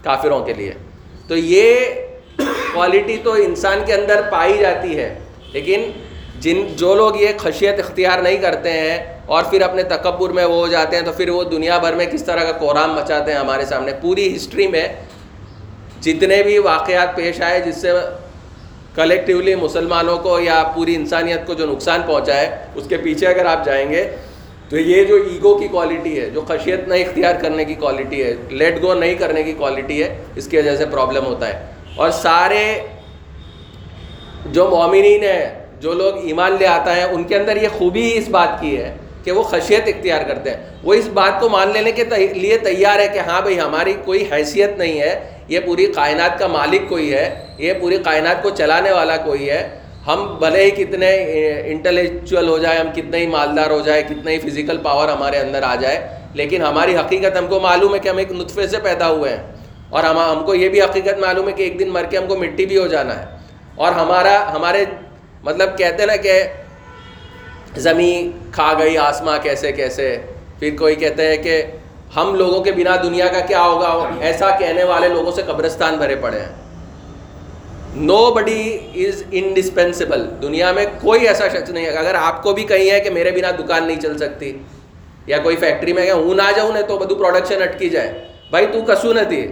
[0.04, 0.74] کافروں کے لیے۔
[1.28, 1.80] تو یہ
[2.74, 5.20] کوالٹی تو انسان کے اندر پائی جاتی ہے،
[5.54, 5.92] لیکن
[6.46, 10.56] جن جو لوگ یہ خشیت اختیار نہیں کرتے ہیں اور پھر اپنے تکبر میں وہ
[10.56, 13.40] ہو جاتے ہیں، تو پھر وہ دنیا بھر میں کس طرح کا کورام مچاتے ہیں
[13.40, 14.88] ہمارے سامنے؟ پوری ہسٹری میں
[16.02, 17.92] جتنے بھی واقعات پیش آئے جس سے
[18.96, 23.46] کلیکٹیولی مسلمانوں کو یا پوری انسانیت کو جو نقصان پہنچا ہے، اس کے پیچھے اگر
[23.46, 24.04] آپ جائیں گے،
[24.70, 28.34] تو یہ جو ایگو کی کوالٹی ہے، جو خشیت نہیں اختیار کرنے کی کوالٹی ہے
[28.50, 32.10] لیٹ گو نہیں کرنے کی کوالٹی ہے، اس کی وجہ سے پرابلم ہوتا ہے۔ اور
[32.24, 32.64] سارے
[34.46, 38.30] جو مومنین ہیں جو لوگ ایمان لے آتا ہے، ان کے اندر یہ خوبی اس
[38.30, 41.92] بات کی ہے کہ وہ خشیت اختیار کرتے ہیں۔ وہ اس بات کو مان لینے
[41.92, 46.40] کے لیے تیار ہے کہ ہاں بھائی، ہماری کوئی حیثیت نہیں ہے۔ یہ پوری کائنات
[46.40, 49.70] کا مالک کوئی ہے۔ یہ پوری کائنات کو چلانے والا کوئی ہے۔
[50.08, 51.16] ہم بھلے ہی کتنے
[51.66, 55.64] انٹلیکچوئل ہو جائے، ہم کتنے ہی مالدار ہو جائے، کتنے ہی فزیکل پاور ہمارے اندر
[55.64, 59.10] آ جائے۔ لیکن ہماری حقیقت ہم کو معلوم ہے کہ ہم ایک نطفے سے پیدا
[59.10, 59.44] ہوئے ہیں۔
[59.90, 62.28] اور ہم ہم کو یہ بھی حقیقت معلوم ہے کہ ایک دن مر کے ہم
[62.28, 63.26] کو مٹی بھی ہو جانا ہے۔
[63.76, 64.86] اور ہمارا، ہمارے
[65.46, 66.44] مطلب کہتے ہیں نا کہ
[67.78, 70.18] زمین کھا گئی، آسماں کیسے کیسے؟
[70.60, 71.62] پھر کوئی کہتے ہیں کہ
[72.16, 76.16] ہم لوگوں کے بنا دنیا کا کیا ہوگا؟ ایسا کہنے والے لوگوں سے قبرستان بھرے
[76.16, 76.54] پڑے ہیں۔
[77.96, 82.64] نو بڈی از انڈسپینسیبل دنیا میں کوئی ایسا شخص نہیں ہے۔ اگر آپ کو بھی
[82.64, 84.58] کہیں ہے کہ میرے بنا دکان نہیں چل سکتی
[85.28, 88.82] یا کوئی فیکٹری میں ہوں نہ جاؤں، نہیں تو بدو پروڈکشن اٹکی جائے۔ بھائی تو
[88.82, 89.48] کسو نہ تھی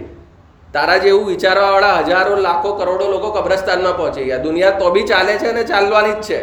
[0.74, 5.06] تارا جی وچارا والا ہزاروں لاکھوں کروڑوں لوگوں قبرستان میں پہنچے گا دنیا تو بھی
[5.06, 6.42] چالے چھے نہ چالوانی چھے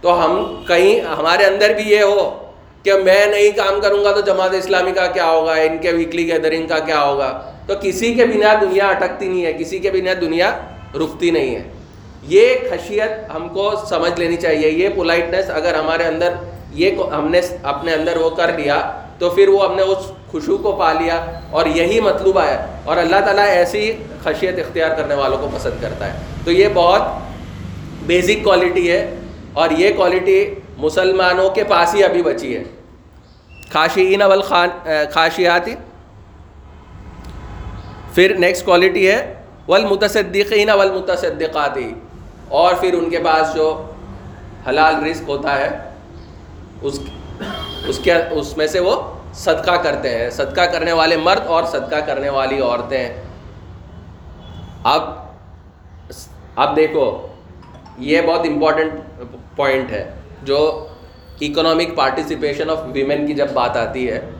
[0.00, 2.30] تو ہم کہیں ہمارے اندر بھی یہ ہو
[2.84, 6.26] کہ میں نہیں کام کروں گا تو جماعت اسلامی کا کیا ہوگا ان کے ویکلی
[6.28, 7.30] گیدرنگ کا کیا ہوگا
[7.66, 10.50] تو کسی کے بنا دنیا اٹکتی نہیں ہے کسی کے بنا دنیا
[10.96, 11.62] رکتی نہیں ہے
[12.28, 16.34] یہ خشیت ہم کو سمجھ لینی چاہیے یہ پولائٹنس اگر ہمارے اندر
[16.74, 17.40] یہ ہم نے
[17.72, 18.76] اپنے اندر وہ کر لیا
[19.18, 19.98] تو پھر وہ ہم نے اس
[20.30, 23.92] خوشو کو پا لیا اور یہی مطلوب ہے اور اللہ تعالیٰ ایسی
[24.24, 27.02] خشیت اختیار کرنے والوں کو پسند کرتا ہے۔ تو یہ بہت
[28.06, 29.14] بیسک کوالٹی ہے
[29.52, 32.62] اور یہ کوالٹی مسلمانوں کے پاس ہی ابھی بچی ہے۔
[33.72, 34.68] خاشین اول خان
[35.12, 35.74] خاشیاتی۔
[38.14, 39.34] پھر نیکسٹ کوالٹی ہے
[39.68, 41.94] ولمتصدقین والمتصدقاتی۔
[42.48, 43.90] اور پھر ان کے پاس جو
[44.68, 45.78] حلال رزق ہوتا ہے،
[46.82, 47.00] اس
[47.88, 49.02] اس کے اس میں سے وہ
[49.34, 53.08] صدقہ کرتے ہیں۔ صدقہ کرنے والے مرد اور صدقہ کرنے والی عورتیں۔
[54.82, 55.02] اب
[56.56, 57.26] اب دیکھو،
[57.98, 58.94] یہ بہت امپورٹنٹ
[59.56, 60.10] پوائنٹ ہے۔
[60.42, 60.88] جو
[61.40, 64.30] اکنامک پارٹیسپیشن آف ویمن کی جب بات آتی ہے،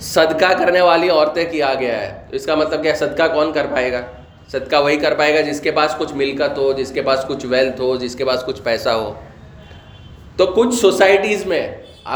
[0.00, 3.92] صدقہ کرنے والی عورتیں کیا گیا ہے۔ اس کا مطلب کیا صدقہ کون کر پائے
[3.92, 4.00] گا؟
[4.48, 7.46] صدقہ وہی کر پائے گا جس کے پاس کچھ ملکت ہو، جس کے پاس کچھ
[7.46, 9.14] ویلتھ ہو، جس کے پاس کچھ پیسہ ہو۔
[10.40, 11.66] تو کچھ سوسائٹیز میں،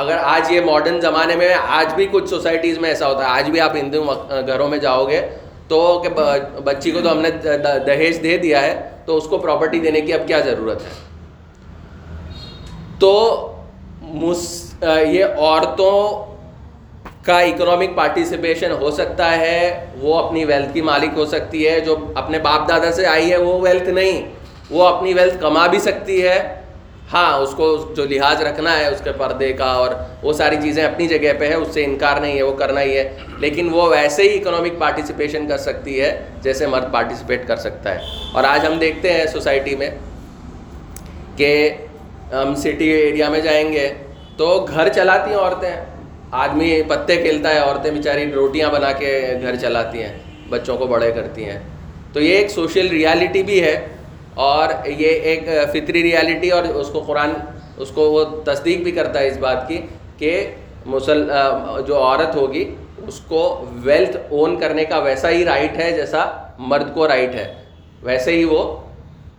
[0.01, 3.51] اگر آج یہ ماڈرن زمانے میں، آج بھی کچھ سوسائٹیز میں ایسا ہوتا ہے۔ آج
[3.51, 4.03] بھی آپ ہندو
[4.47, 5.21] گھروں میں جاؤ گے
[5.69, 6.09] تو کہ
[6.65, 7.31] بچی کو تو ہم نے
[7.87, 10.91] دہیج دے دیا ہے، تو اس کو پراپرٹی دینے کی اب کیا ضرورت ہے؟
[13.01, 13.13] تو
[15.09, 16.01] یہ عورتوں
[17.27, 21.97] کا اکنامک پارٹیسپیشن ہو سکتا ہے، وہ اپنی ویلتھ کی مالک ہو سکتی ہے، جو
[22.15, 24.29] اپنے باپ دادا سے آئی ہے، وہ ویلتھ نہیں،
[24.71, 26.64] وہ اپنی ویلتھ کما بھی سکتی ہے۔
[27.15, 29.89] ہاں اس کو جو لحاظ رکھنا ہے، اس کے پردے کا، اور
[30.23, 32.97] وہ ساری چیزیں اپنی جگہ پہ ہے اس سے انکار نہیں ہے، وہ کرنا ہی
[32.97, 37.95] ہے۔ لیکن وہ ویسے ہی اکنامک پارٹیسپیشن کر سکتی ہے، جیسے مرد پارٹیسپیٹ کر سکتا
[37.95, 38.01] ہے۔
[38.33, 39.91] اور آج ہم دیکھتے ہیں سوسائٹی میں
[41.37, 41.71] کہ
[42.33, 43.89] ہم سٹی ایریا میں جائیں گے
[44.37, 45.85] تو گھر چلاتی ہیں عورتیں۔
[46.31, 51.13] آدمی پتے کھیلتا ہے، عورتیں بیچاری روٹیاں بنا کے گھر چلاتی ہیں، بچوں کو بڑے
[51.13, 51.59] کرتی ہیں۔
[52.13, 53.87] تو یہ ایک سوشل ریالٹی بھی ہے۔
[54.35, 57.31] اور یہ ایک فطری ریالٹی اور اس کو قرآن،
[57.77, 59.81] اس کو وہ تصدیق بھی کرتا ہے اس بات کی
[60.19, 60.51] کہ
[60.87, 61.31] مسل
[61.87, 62.75] جو عورت ہوگی،
[63.07, 66.25] اس کو ویلتھ اون کرنے کا ویسا ہی رائٹ ہے جیسا
[66.59, 67.53] مرد کو رائٹ ہے۔
[68.03, 68.63] ویسے ہی وہ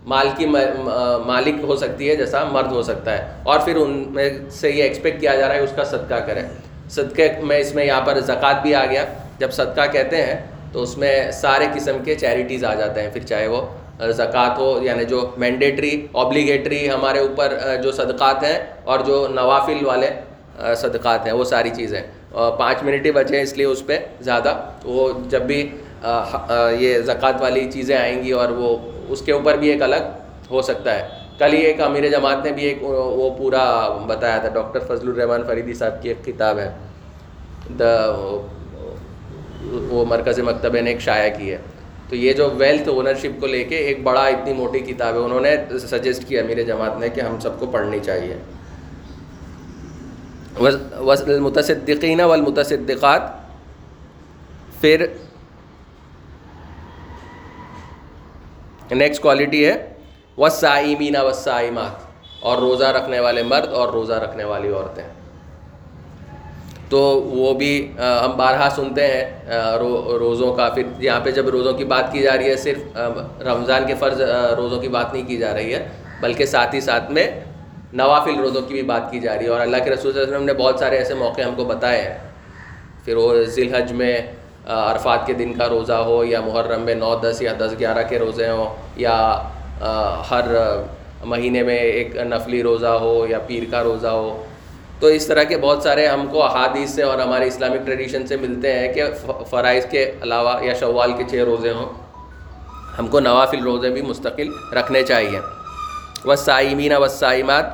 [0.06, 4.30] مال کی مالک ہو سکتی ہے جیسا مرد ہو سکتا ہے۔ اور پھر ان میں
[4.52, 6.42] سے یہ ایکسپیکٹ کیا جا رہا ہے، اس کا صدقہ کرے
[6.90, 9.06] صدقے میں اس میں یہاں پر زکوٰۃ بھی آ گیا۔
[9.40, 10.36] جب صدقہ کہتے ہیں
[10.72, 13.62] تو اس میں سارے قسم کے چیریٹیز آ جاتے ہیں۔ پھر چاہے وہ
[14.00, 20.10] زکوٰۃ ہو یعنی جو مینڈیٹری اوبلیگیٹری ہمارے اوپر جو صدقات ہیں اور جو نوافل والے
[20.78, 22.02] صدقات ہیں، وہ ساری چیزیں
[22.58, 24.54] پانچ منٹ ہی بچے ہیں اس لیے اس پہ زیادہ۔
[24.86, 25.60] وہ جب بھی
[26.80, 28.78] یہ زکوٰۃ والی چیزیں آئیں گی اور وہ
[29.10, 30.10] اس کے اوپر بھی ایک الگ
[30.50, 31.08] ہو سکتا ہے۔
[31.40, 33.64] کل ہی ایک امیر جماعت نے بھی ایک، وہ پورا
[34.08, 36.70] بتایا تھا، ڈاکٹر فضل الرحمان فریدی صاحب کی ایک کتاب ہے۔
[37.80, 37.94] دا
[39.90, 41.58] وہ مرکز مکتبہ نے ایک شائع کی ہے۔
[42.10, 45.40] تو یہ جو ویلتھ اونرشپ کو لے کے ایک بڑا اتنی موٹی کتاب ہے انہوں
[45.40, 48.38] نے سجیسٹ کیا میرے جماعت نے کہ ہم سب کو پڑھنی چاہیے۔
[50.56, 53.22] المتصدقین والمتصدقات۔
[54.82, 55.06] پھر
[58.92, 59.94] نیکسٹ کوالٹی ہے۔
[60.38, 62.06] وسائمین وسائمات
[62.40, 65.15] اور روزہ رکھنے والے مرد اور روزہ رکھنے والی عورتیں۔
[66.90, 69.24] تو وہ بھی ہم بارہا سنتے ہیں
[70.20, 72.98] روزوں کا۔ پھر یہاں پہ جب روزوں کی بات کی جا رہی ہے، صرف
[73.46, 74.22] رمضان کے فرض
[74.58, 75.88] روزوں کی بات نہیں کی جا رہی ہے،
[76.22, 77.28] بلکہ ساتھ ہی ساتھ میں
[77.94, 80.28] نوافل روزوں کی بھی بات کی جا رہی ہے۔ اور اللہ کے رسول صلی اللہ
[80.28, 82.18] علیہ وسلم نے بہت سارے ایسے موقع ہم کو بتائے ہیں۔
[83.06, 84.16] پھر وہ ذی الحج میں
[84.66, 88.20] عرفات کے دن کا روزہ ہو، یا محرم میں نو، دس یا دس، گیارہ کے
[88.20, 88.66] روزے ہوں،
[88.98, 89.18] یا
[90.30, 90.46] ہر
[91.26, 94.30] مہینے میں ایک نفلی روزہ ہو، یا پیر کا روزہ ہو
[95.00, 98.36] تو اس طرح کے بہت سارے ہم کو احادیث سے اور ہمارے اسلامک ٹریڈیشن سے
[98.38, 99.04] ملتے ہیں کہ
[99.50, 101.90] فرائض کے علاوہ یا شوال کے چھ روزے ہوں،
[103.00, 105.40] ہم کو نوافل روزے بھی مستقل رکھنے چاہیے۔
[106.26, 107.66] وسائمین وسائمات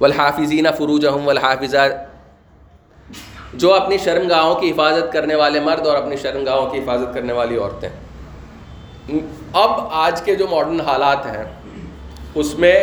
[0.00, 1.92] والحافظین فروج والحافظات
[3.54, 7.14] جو اپنی شرم گاہوں کی حفاظت کرنے والے مرد اور اپنی شرم گاہوں کی حفاظت
[7.14, 7.88] کرنے والی عورتیں۔
[9.52, 9.70] اب
[10.04, 11.44] آج کے جو ماڈرن حالات ہیں،
[12.34, 12.76] اس میں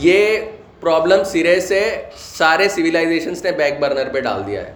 [0.00, 0.40] یہ
[0.80, 1.80] پرابلم سرے سے
[2.16, 4.72] سارے سویلائزیشنس نے بیک برنر پہ ڈال دیا ہے۔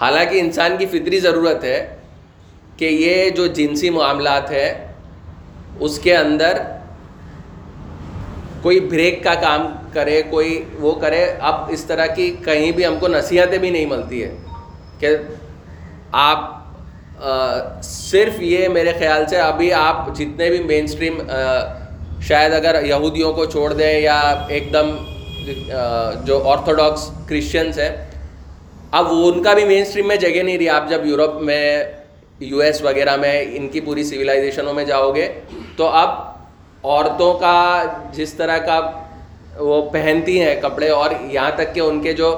[0.00, 1.78] حالانکہ انسان کی فطری ضرورت ہے
[2.76, 4.68] کہ یہ جو جنسی معاملات ہے
[5.80, 6.62] اس کے اندر
[8.62, 12.98] کوئی بریک کا کام کرے، کوئی وہ کرے، اب اس طرح کی کہیں بھی ہم
[13.00, 14.34] کو نصیحتیں بھی نہیں ملتی ہے
[14.98, 15.16] کہ
[16.12, 16.50] آپ
[17.82, 21.20] صرف یہ میرے خیال سے ابھی آپ جتنے بھی مین اسٹریم
[22.28, 24.96] شاید اگر یہودیوں کو چھوڑ دیں یا ایک دم
[26.24, 27.90] جو آرتھوڈاکس کرسچنس ہیں،
[28.98, 31.84] اب وہ ان کا بھی مین اسٹریم میں جگہ نہیں رہی۔ آپ جب یورپ میں
[32.40, 35.26] یو ایس وغیرہ میں، ان کی پوری سویلائزیشنوں میں جاؤ گے،
[35.76, 36.08] تو اب
[36.84, 37.82] عورتوں کا
[38.14, 38.80] جس طرح کا
[39.58, 42.28] وہ پہنتی ہیں کپڑے، اور یہاں تک کہ ان کے جو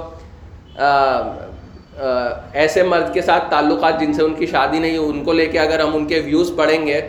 [2.52, 5.58] ایسے مرد کے ساتھ تعلقات جن سے ان کی شادی نہیں ان کو لے کے
[5.58, 7.00] اگر ہم ان کے ویوز پڑھیں گے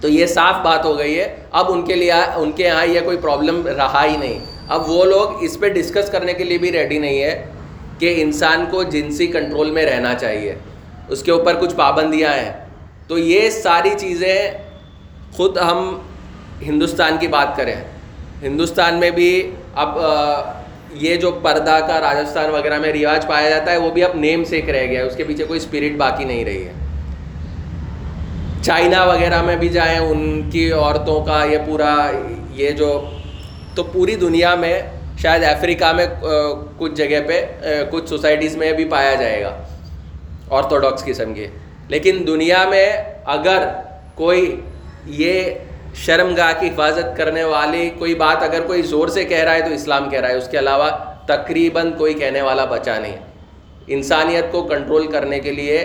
[0.00, 3.00] تو یہ صاف بات ہو گئی ہے۔ اب ان کے لیے ان کے یہاں یہ
[3.00, 6.72] کوئی پرابلم رہا ہی نہیں۔ اب وہ لوگ اس پہ ڈسکس کرنے کے لیے بھی
[6.72, 7.46] ریڈی نہیں ہے
[7.98, 10.54] کہ انسان کو جنسی کنٹرول میں رہنا چاہیے۔
[11.08, 12.52] اس کے اوپر کچھ پابندیاں ہیں۔
[13.08, 14.50] تو یہ ساری چیزیں
[15.32, 15.98] خود ہم
[16.62, 17.74] ہندوستان کی بات کریں۔
[18.42, 19.98] ہندوستان میں بھی اب
[20.92, 24.44] یہ جو پردہ کا راجستھان وغیرہ میں رواج پایا جاتا ہے، وہ بھی اب نیم
[24.44, 26.72] سے ایک رہ گیا ہے۔ اس کے پیچھے کوئی اسپرٹ باقی نہیں رہی ہے۔
[28.62, 31.94] چائنا وغیرہ میں بھی جائیں، ان کی عورتوں کا یہ پورا
[32.54, 32.88] یہ جو
[33.74, 34.80] تو پوری دنیا میں
[35.22, 36.06] شاید افریقہ میں
[36.78, 37.40] کچھ جگہ پہ
[37.90, 39.56] کچھ سوسائٹیز میں بھی پایا جائے گا
[40.50, 41.46] آرتھوڈاکس قسم کے۔
[41.88, 42.86] لیکن دنیا میں
[43.34, 43.66] اگر
[44.14, 44.44] کوئی
[45.06, 45.54] یہ
[46.04, 49.60] شرم گاہ کی حفاظت کرنے والی کوئی بات اگر کوئی زور سے کہہ رہا ہے
[49.60, 50.88] تو اسلام کہہ رہا ہے، اس کے علاوہ
[51.26, 53.16] تقریباً کوئی کہنے والا بچا نہیں۔
[53.86, 55.78] انسانیت کو کنٹرول کرنے کے لیے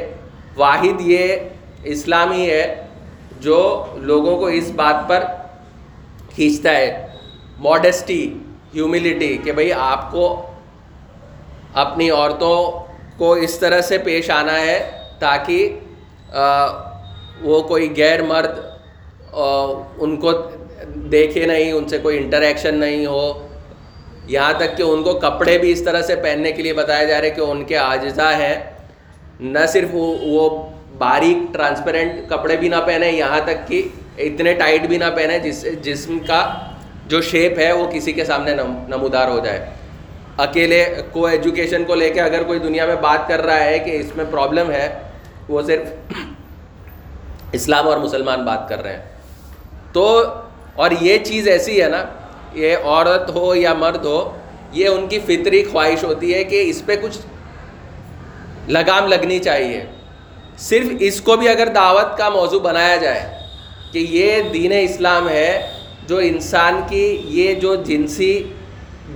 [0.57, 1.37] واحد یہ
[1.85, 2.65] اسلام ہی ہے
[3.39, 3.59] جو
[4.09, 5.23] لوگوں کو اس بات پر
[6.35, 7.05] کھینچتا ہے
[7.59, 8.23] ماڈسٹی
[8.75, 10.25] ہیوملٹی کہ بھائی آپ کو
[11.73, 12.57] اپنی عورتوں
[13.17, 14.79] کو اس طرح سے پیش آنا ہے
[15.19, 15.79] تاکہ
[17.41, 18.59] وہ کوئی غیر مرد
[19.33, 20.31] ان کو
[21.11, 23.47] دیکھے نہیں، ان سے کوئی انٹریکشن نہیں ہو۔
[24.27, 27.17] یہاں تک کہ ان کو کپڑے بھی اس طرح سے پہننے کے لیے بتایا جا
[27.17, 28.55] رہا ہے کہ ان کے اجزاء ہیں۔
[29.39, 30.47] نہ صرف وہ
[30.97, 35.55] باریک ٹرانسپیرنٹ کپڑے بھی نہ پہنے، یہاں تک کہ اتنے ٹائٹ بھی نہ پہنے جس
[35.55, 36.53] سے جسم کا
[37.07, 38.55] جو شیپ ہے، وہ کسی کے سامنے
[38.87, 39.65] نمودار ہو جائے۔
[40.37, 43.99] اکیلے کو ایجوکیشن کو لے کے اگر کوئی دنیا میں بات کر رہا ہے کہ
[43.99, 44.99] اس میں پرابلم ہے،
[45.49, 45.87] وہ صرف
[47.51, 49.05] اسلام اور مسلمان بات کر رہے ہیں۔
[49.93, 50.23] تو
[50.75, 52.05] اور یہ چیز ایسی ہے نا،
[52.53, 54.37] یہ عورت ہو یا مرد ہو،
[54.71, 57.17] یہ ان کی فطری خواہش ہوتی ہے کہ اس پہ کچھ
[58.69, 59.85] لگام لگنی چاہیے۔
[60.57, 63.21] صرف اس کو بھی اگر دعوت کا موضوع بنایا جائے
[63.91, 65.67] کہ یہ دین اسلام ہے،
[66.07, 68.43] جو انسان کی یہ جو جنسی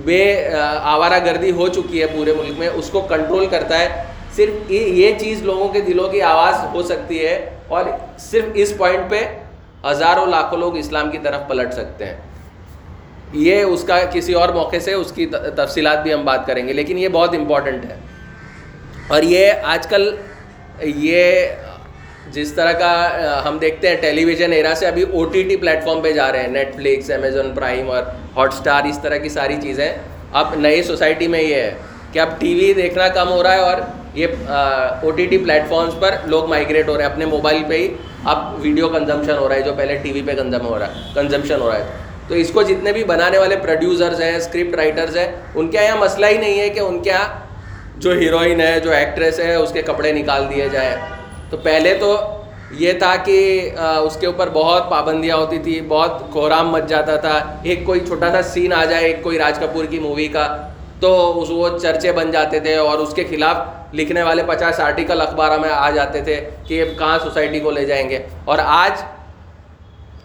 [0.04, 0.48] بے
[0.80, 4.04] آوارہ گردی ہو چکی ہے پورے ملک میں، اس کو کنٹرول کرتا ہے۔
[4.36, 7.84] صرف یہ چیز لوگوں کے دلوں کی آواز ہو سکتی ہے اور
[8.18, 9.20] صرف اس پوائنٹ پہ
[9.86, 12.16] ہزاروں لاکھوں لوگ اسلام کی طرف پلٹ سکتے ہیں۔
[13.32, 15.26] یہ اس کا کسی اور موقع سے اس کی
[15.56, 17.96] تفصیلات بھی ہم بات کریں گے، لیکن یہ بہت امپورٹنٹ ہے۔
[19.08, 20.16] اور یہ آج کل
[20.82, 21.46] یہ
[22.32, 25.84] جس طرح کا ہم دیکھتے ہیں ٹیلی ویژن ایرا سے ابھی O T T plate
[25.84, 28.02] form پہ جا رہے ہیں نیٹ فلکس امیزون پرائم اور
[28.36, 29.88] ہاٹ اسٹار اس طرح کی ساری چیزیں۔
[30.32, 31.72] اب نئی سوسائٹی میں یہ ہے
[32.12, 33.80] کہ اب ٹی وی دیکھنا کم ہو رہا ہے اور
[34.14, 37.74] یہ O T T platforms پر لوگ مائگریٹ ہو رہے ہیں۔ اپنے موبائل پہ
[37.74, 37.92] ہی
[38.24, 41.12] اب ویڈیو کنزمپشن ہو رہا ہے، جو پہلے ٹی وی پہ کنزم ہو رہا ہے
[41.14, 41.84] کنزمپشن ہو رہا ہے۔
[42.28, 45.96] تو اس کو جتنے بھی بنانے والے پروڈیوسرز ہیں اسکرپٹ رائٹرز ہیں، ان کے یہاں
[45.96, 47.28] مسئلہ ہی نہیں ہے کہ ان کے یہاں
[48.00, 50.96] جو ہیروئن ہے، جو ایکٹریس ہے، اس کے کپڑے نکال دیے جائیں۔
[51.50, 52.16] تو پہلے تو
[52.70, 53.38] یہ تھا کہ
[53.76, 58.30] اس کے اوپر بہت پابندیاں ہوتی تھی، بہت کوہرام مچ جاتا تھا۔ ایک کوئی چھوٹا
[58.32, 60.46] سا سین آ جائے، ایک کوئی راج کپور کی مووی کا،
[61.00, 63.56] تو اس وہ چرچے بن جاتے تھے اور اس کے خلاف
[63.94, 67.84] لکھنے والے پچاس آرٹیکل اخبار میں آ جاتے تھے کہ یہ کہاں سوسائٹی کو لے
[67.84, 69.02] جائیں گے۔ اور آج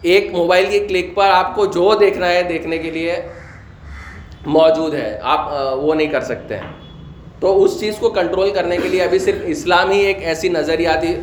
[0.02, 3.16] ایک موبائل کی کلک پر آپ کو جو دیکھنا ہے دیکھنے کے لیے
[4.46, 6.85] موجود ہے، آپ وہ نہیں کر سکتے۔ ہیں
[7.40, 11.14] تو اس چیز کو کنٹرول کرنے کے لیے ابھی صرف اسلام ہی ایک ایسی نظریاتی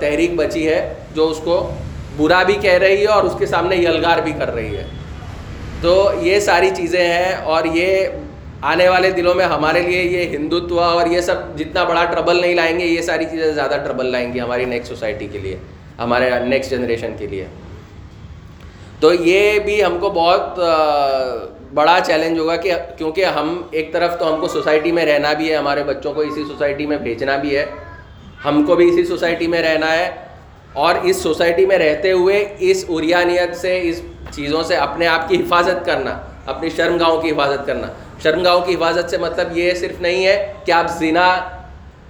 [0.00, 0.78] تحریک بچی ہے
[1.14, 1.56] جو اس کو
[2.16, 4.84] برا بھی کہہ رہی ہے اور اس کے سامنے یلگار بھی کر رہی ہے۔
[5.80, 8.06] تو یہ ساری چیزیں ہیں اور یہ
[8.70, 12.54] آنے والے دنوں میں ہمارے لیے یہ ہندوتوا اور یہ سب جتنا بڑا ٹربل نہیں
[12.54, 15.56] لائیں گے، یہ ساری چیزیں زیادہ ٹربل لائیں گی ہماری نیکسٹ سوسائٹی کے لیے،
[15.98, 17.44] ہمارے نیکسٹ جنریشن کے لیے۔
[19.00, 20.60] تو یہ بھی ہم کو بہت
[21.74, 25.50] بڑا چیلنج ہوگا کہ کیونکہ ہم ایک طرف تو ہم کو سوسائٹی میں رہنا بھی
[25.50, 27.66] ہے، ہمارے بچوں کو اسی سوسائٹی میں بھیجنا بھی ہے۔
[28.44, 30.10] ہم کو بھی اسی سوسائٹی میں رہنا ہے۔
[30.72, 35.36] اور اس سوسائٹی میں رہتے ہوئے اس اریانیت سے، اس چیزوں سے اپنے آپ کی
[35.36, 37.86] حفاظت کرنا، اپنی شرم گاؤں کی حفاظت کرنا۔
[38.22, 41.36] شرم گاؤں کی حفاظت سے مطلب یہ صرف نہیں ہے کہ آپ زنا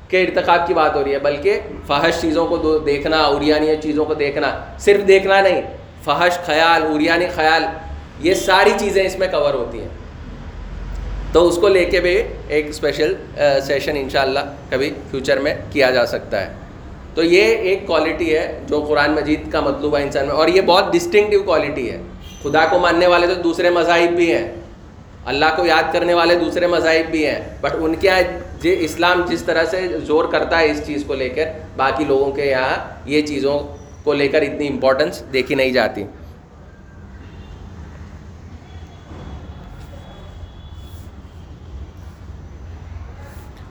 [0.08, 4.14] کے ارتقاب کی بات ہو رہی ہے، بلکہ فحش چیزوں کو دیکھنا اریانیت چیزوں کو
[4.14, 5.62] دیکھنا، صرف دیکھنا نہیں۔
[6.04, 7.64] فحش خیال اریانی خیال
[8.20, 9.88] یہ ساری چیزیں اس میں کور ہوتی ہیں۔
[11.32, 13.14] تو اس کو لے کے بھی ایک اسپیشل
[13.66, 14.38] سیشن انشاءاللہ
[14.70, 16.52] کبھی فیوچر میں کیا جا سکتا ہے۔
[17.14, 20.92] تو یہ ایک کوالٹی ہے جو قرآن مجید کا مطلوبہ انسان میں، اور یہ بہت
[20.92, 22.00] ڈسٹنکٹیو کوالٹی ہے۔
[22.42, 24.46] خدا کو ماننے والے تو دوسرے مذاہب بھی ہیں۔
[25.26, 28.22] اللہ کو یاد کرنے والے دوسرے مذاہب بھی ہیں۔ بٹ ان کے یہاں
[28.62, 31.46] جی، اسلام جس طرح سے زور کرتا ہے اس چیز کو لے کر،
[31.76, 33.58] باقی لوگوں کے یہاں یہ چیزوں
[34.04, 36.04] کو لے کر اتنی امپورٹنس دیکھی نہیں جاتی۔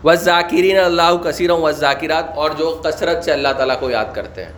[0.04, 4.46] و ذاکرین اللہ کثیر و ذاکرات اور جو کثرت سے اللہ تعالیٰ کو یاد کرتے
[4.46, 4.52] ہیں۔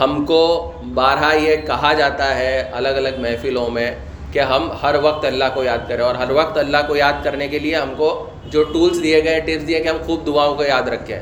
[0.00, 3.90] ہم کو بارہا یہ کہا جاتا ہے الگ الگ محفلوں میں
[4.32, 7.48] کہ ہم ہر وقت اللہ کو یاد کریں اور ہر وقت اللہ کو یاد کرنے
[7.48, 10.64] کے لیے ہم کو جو ٹولس دیے گئے، ٹپس دیے کہ ہم خوب دعاؤں کو
[10.64, 11.20] یاد رکھیں۔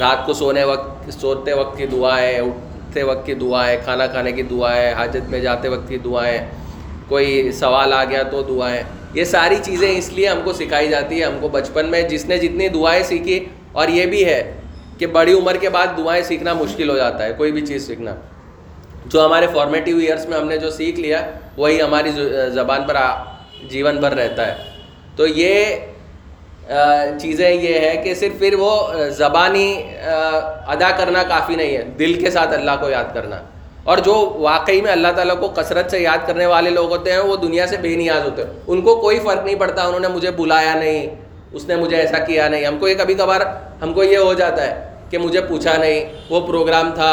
[0.00, 4.42] رات کو سونے وقت، سوتے وقت کی دعائیں، اٹھتے وقت کی دعائیں، کھانا کھانے کی
[4.42, 6.38] دعائیں، حاجت میں جاتے وقت کی دعائیں۔
[7.08, 8.82] کوئی سوال آ گیا تو دعائیں۔
[9.14, 12.24] یہ ساری چیزیں اس لیے ہم کو سکھائی جاتی ہے ہم کو بچپن میں جس
[12.24, 14.42] نے جتنی دعائیں سیکھی، اور یہ بھی ہے
[14.98, 18.14] کہ بڑی عمر کے بعد دعائیں سیکھنا مشکل ہو جاتا ہے، کوئی بھی چیز سیکھنا۔
[19.06, 21.20] جو ہمارے فارمیٹیو ایئرس میں ہم نے جو سیکھ لیا،
[21.56, 22.10] وہی ہماری
[22.54, 22.96] زبان پر
[23.70, 24.54] جیون بھر رہتا ہے۔
[25.16, 25.54] تو یہ
[27.20, 28.72] چیزیں یہ ہے کہ صرف پھر وہ
[29.18, 29.68] زبانی
[30.04, 33.40] ادا کرنا کافی نہیں ہے، دل کے ساتھ اللہ کو یاد کرنا۔
[33.84, 37.18] اور جو واقعی میں اللہ تعالیٰ کو کثرت سے یاد کرنے والے لوگ ہوتے ہیں،
[37.18, 40.08] وہ دنیا سے بے نیاز ہوتے ہیں۔ ان کو کوئی فرق نہیں پڑتا، انہوں نے
[40.08, 41.06] مجھے بلایا نہیں،
[41.52, 43.40] اس نے مجھے ایسا کیا نہیں۔ ہم کو یہ کبھی کبھار،
[43.82, 44.74] ہم کو یہ ہو جاتا ہے
[45.10, 47.12] کہ مجھے پوچھا نہیں، وہ پروگرام تھا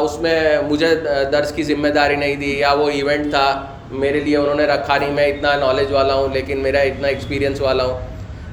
[0.00, 0.94] اس میں مجھے
[1.32, 3.46] درس کی ذمہ داری نہیں دی یا وہ ایونٹ تھا،
[3.90, 7.60] میرے لیے انہوں نے رکھا نہیں، میں اتنا نالج والا ہوں، لیکن میرا اتنا ایکسپیرینس
[7.60, 8.00] والا ہوں۔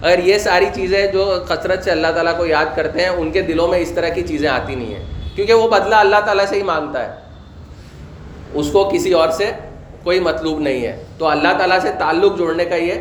[0.01, 3.41] اگر یہ ساری چیزیں جو کثرت سے اللہ تعالیٰ کو یاد کرتے ہیں، ان کے
[3.41, 5.05] دلوں میں اس طرح کی چیزیں آتی نہیں ہیں۔
[5.35, 7.19] کیونکہ وہ بدلہ اللہ تعالیٰ سے ہی مانگتا ہے۔
[8.53, 9.51] اس کو کسی اور سے
[10.03, 12.93] کوئی مطلوب نہیں ہے۔ تو اللہ تعالیٰ سے تعلق جوڑنے کا یہ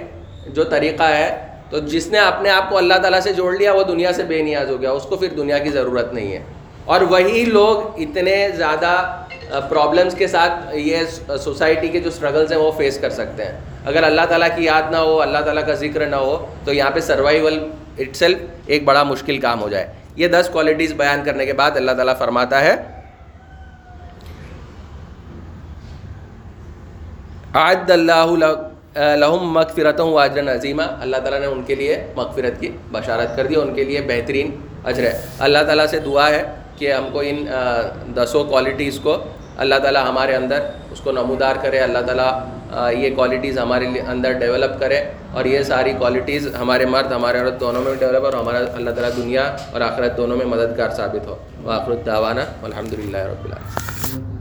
[0.46, 3.82] جو طریقہ ہے، تو جس نے اپنے آپ کو اللہ تعالیٰ سے جوڑ لیا، وہ
[3.82, 6.42] دنیا سے بے نیاز ہو گیا۔ اس کو پھر دنیا کی ضرورت نہیں ہے۔
[6.84, 9.22] اور وہی لوگ اتنے زیادہ
[9.68, 10.96] پرابلمس کے ساتھ یہ
[11.44, 13.52] سوسائٹی کے جو اسٹرگلس ہیں، وہ فیس کر سکتے ہیں۔
[13.84, 16.90] اگر اللہ تعالیٰ کی یاد نہ ہو، اللہ تعالیٰ کا ذکر نہ ہو، تو یہاں
[16.90, 21.46] پہ سروائیول اٹ سیلف ایک بڑا مشکل کام ہو جائے۔ یہ دس کوالٹیز بیان کرنے
[21.46, 22.74] کے بعد اللہ تعالیٰ فرماتا ہے۔
[27.54, 28.26] عد اللہ
[28.96, 33.46] لہم مغفرت و اجر عظیمہ اللہ تعالیٰ نے ان کے لیے مغفرت کی بشارت کر
[33.46, 34.50] دی، ان کے لیے بہترین
[34.84, 36.42] اجر ہے۔ اللہ تعالیٰ سے دعا ہے
[36.78, 37.46] کہ ہم کو ان
[38.16, 39.16] دسوں کوالٹیز کو
[39.56, 42.32] اللہ تعالیٰ ہمارے اندر اس کو نمودار کرے۔ اللہ تعالیٰ
[42.96, 44.98] یہ کوالٹیز ہمارے اندر ڈیولپ کرے
[45.32, 49.16] اور یہ ساری کوالٹیز ہمارے مرد، ہمارے عورت دونوں میں ڈیولپ اور ہمارا اللہ تعالیٰ
[49.16, 51.36] دنیا اور آخرت دونوں میں مددگار ثابت ہو۔
[51.70, 54.39] آخرت الدعوانا الحمد للہ رب اللہ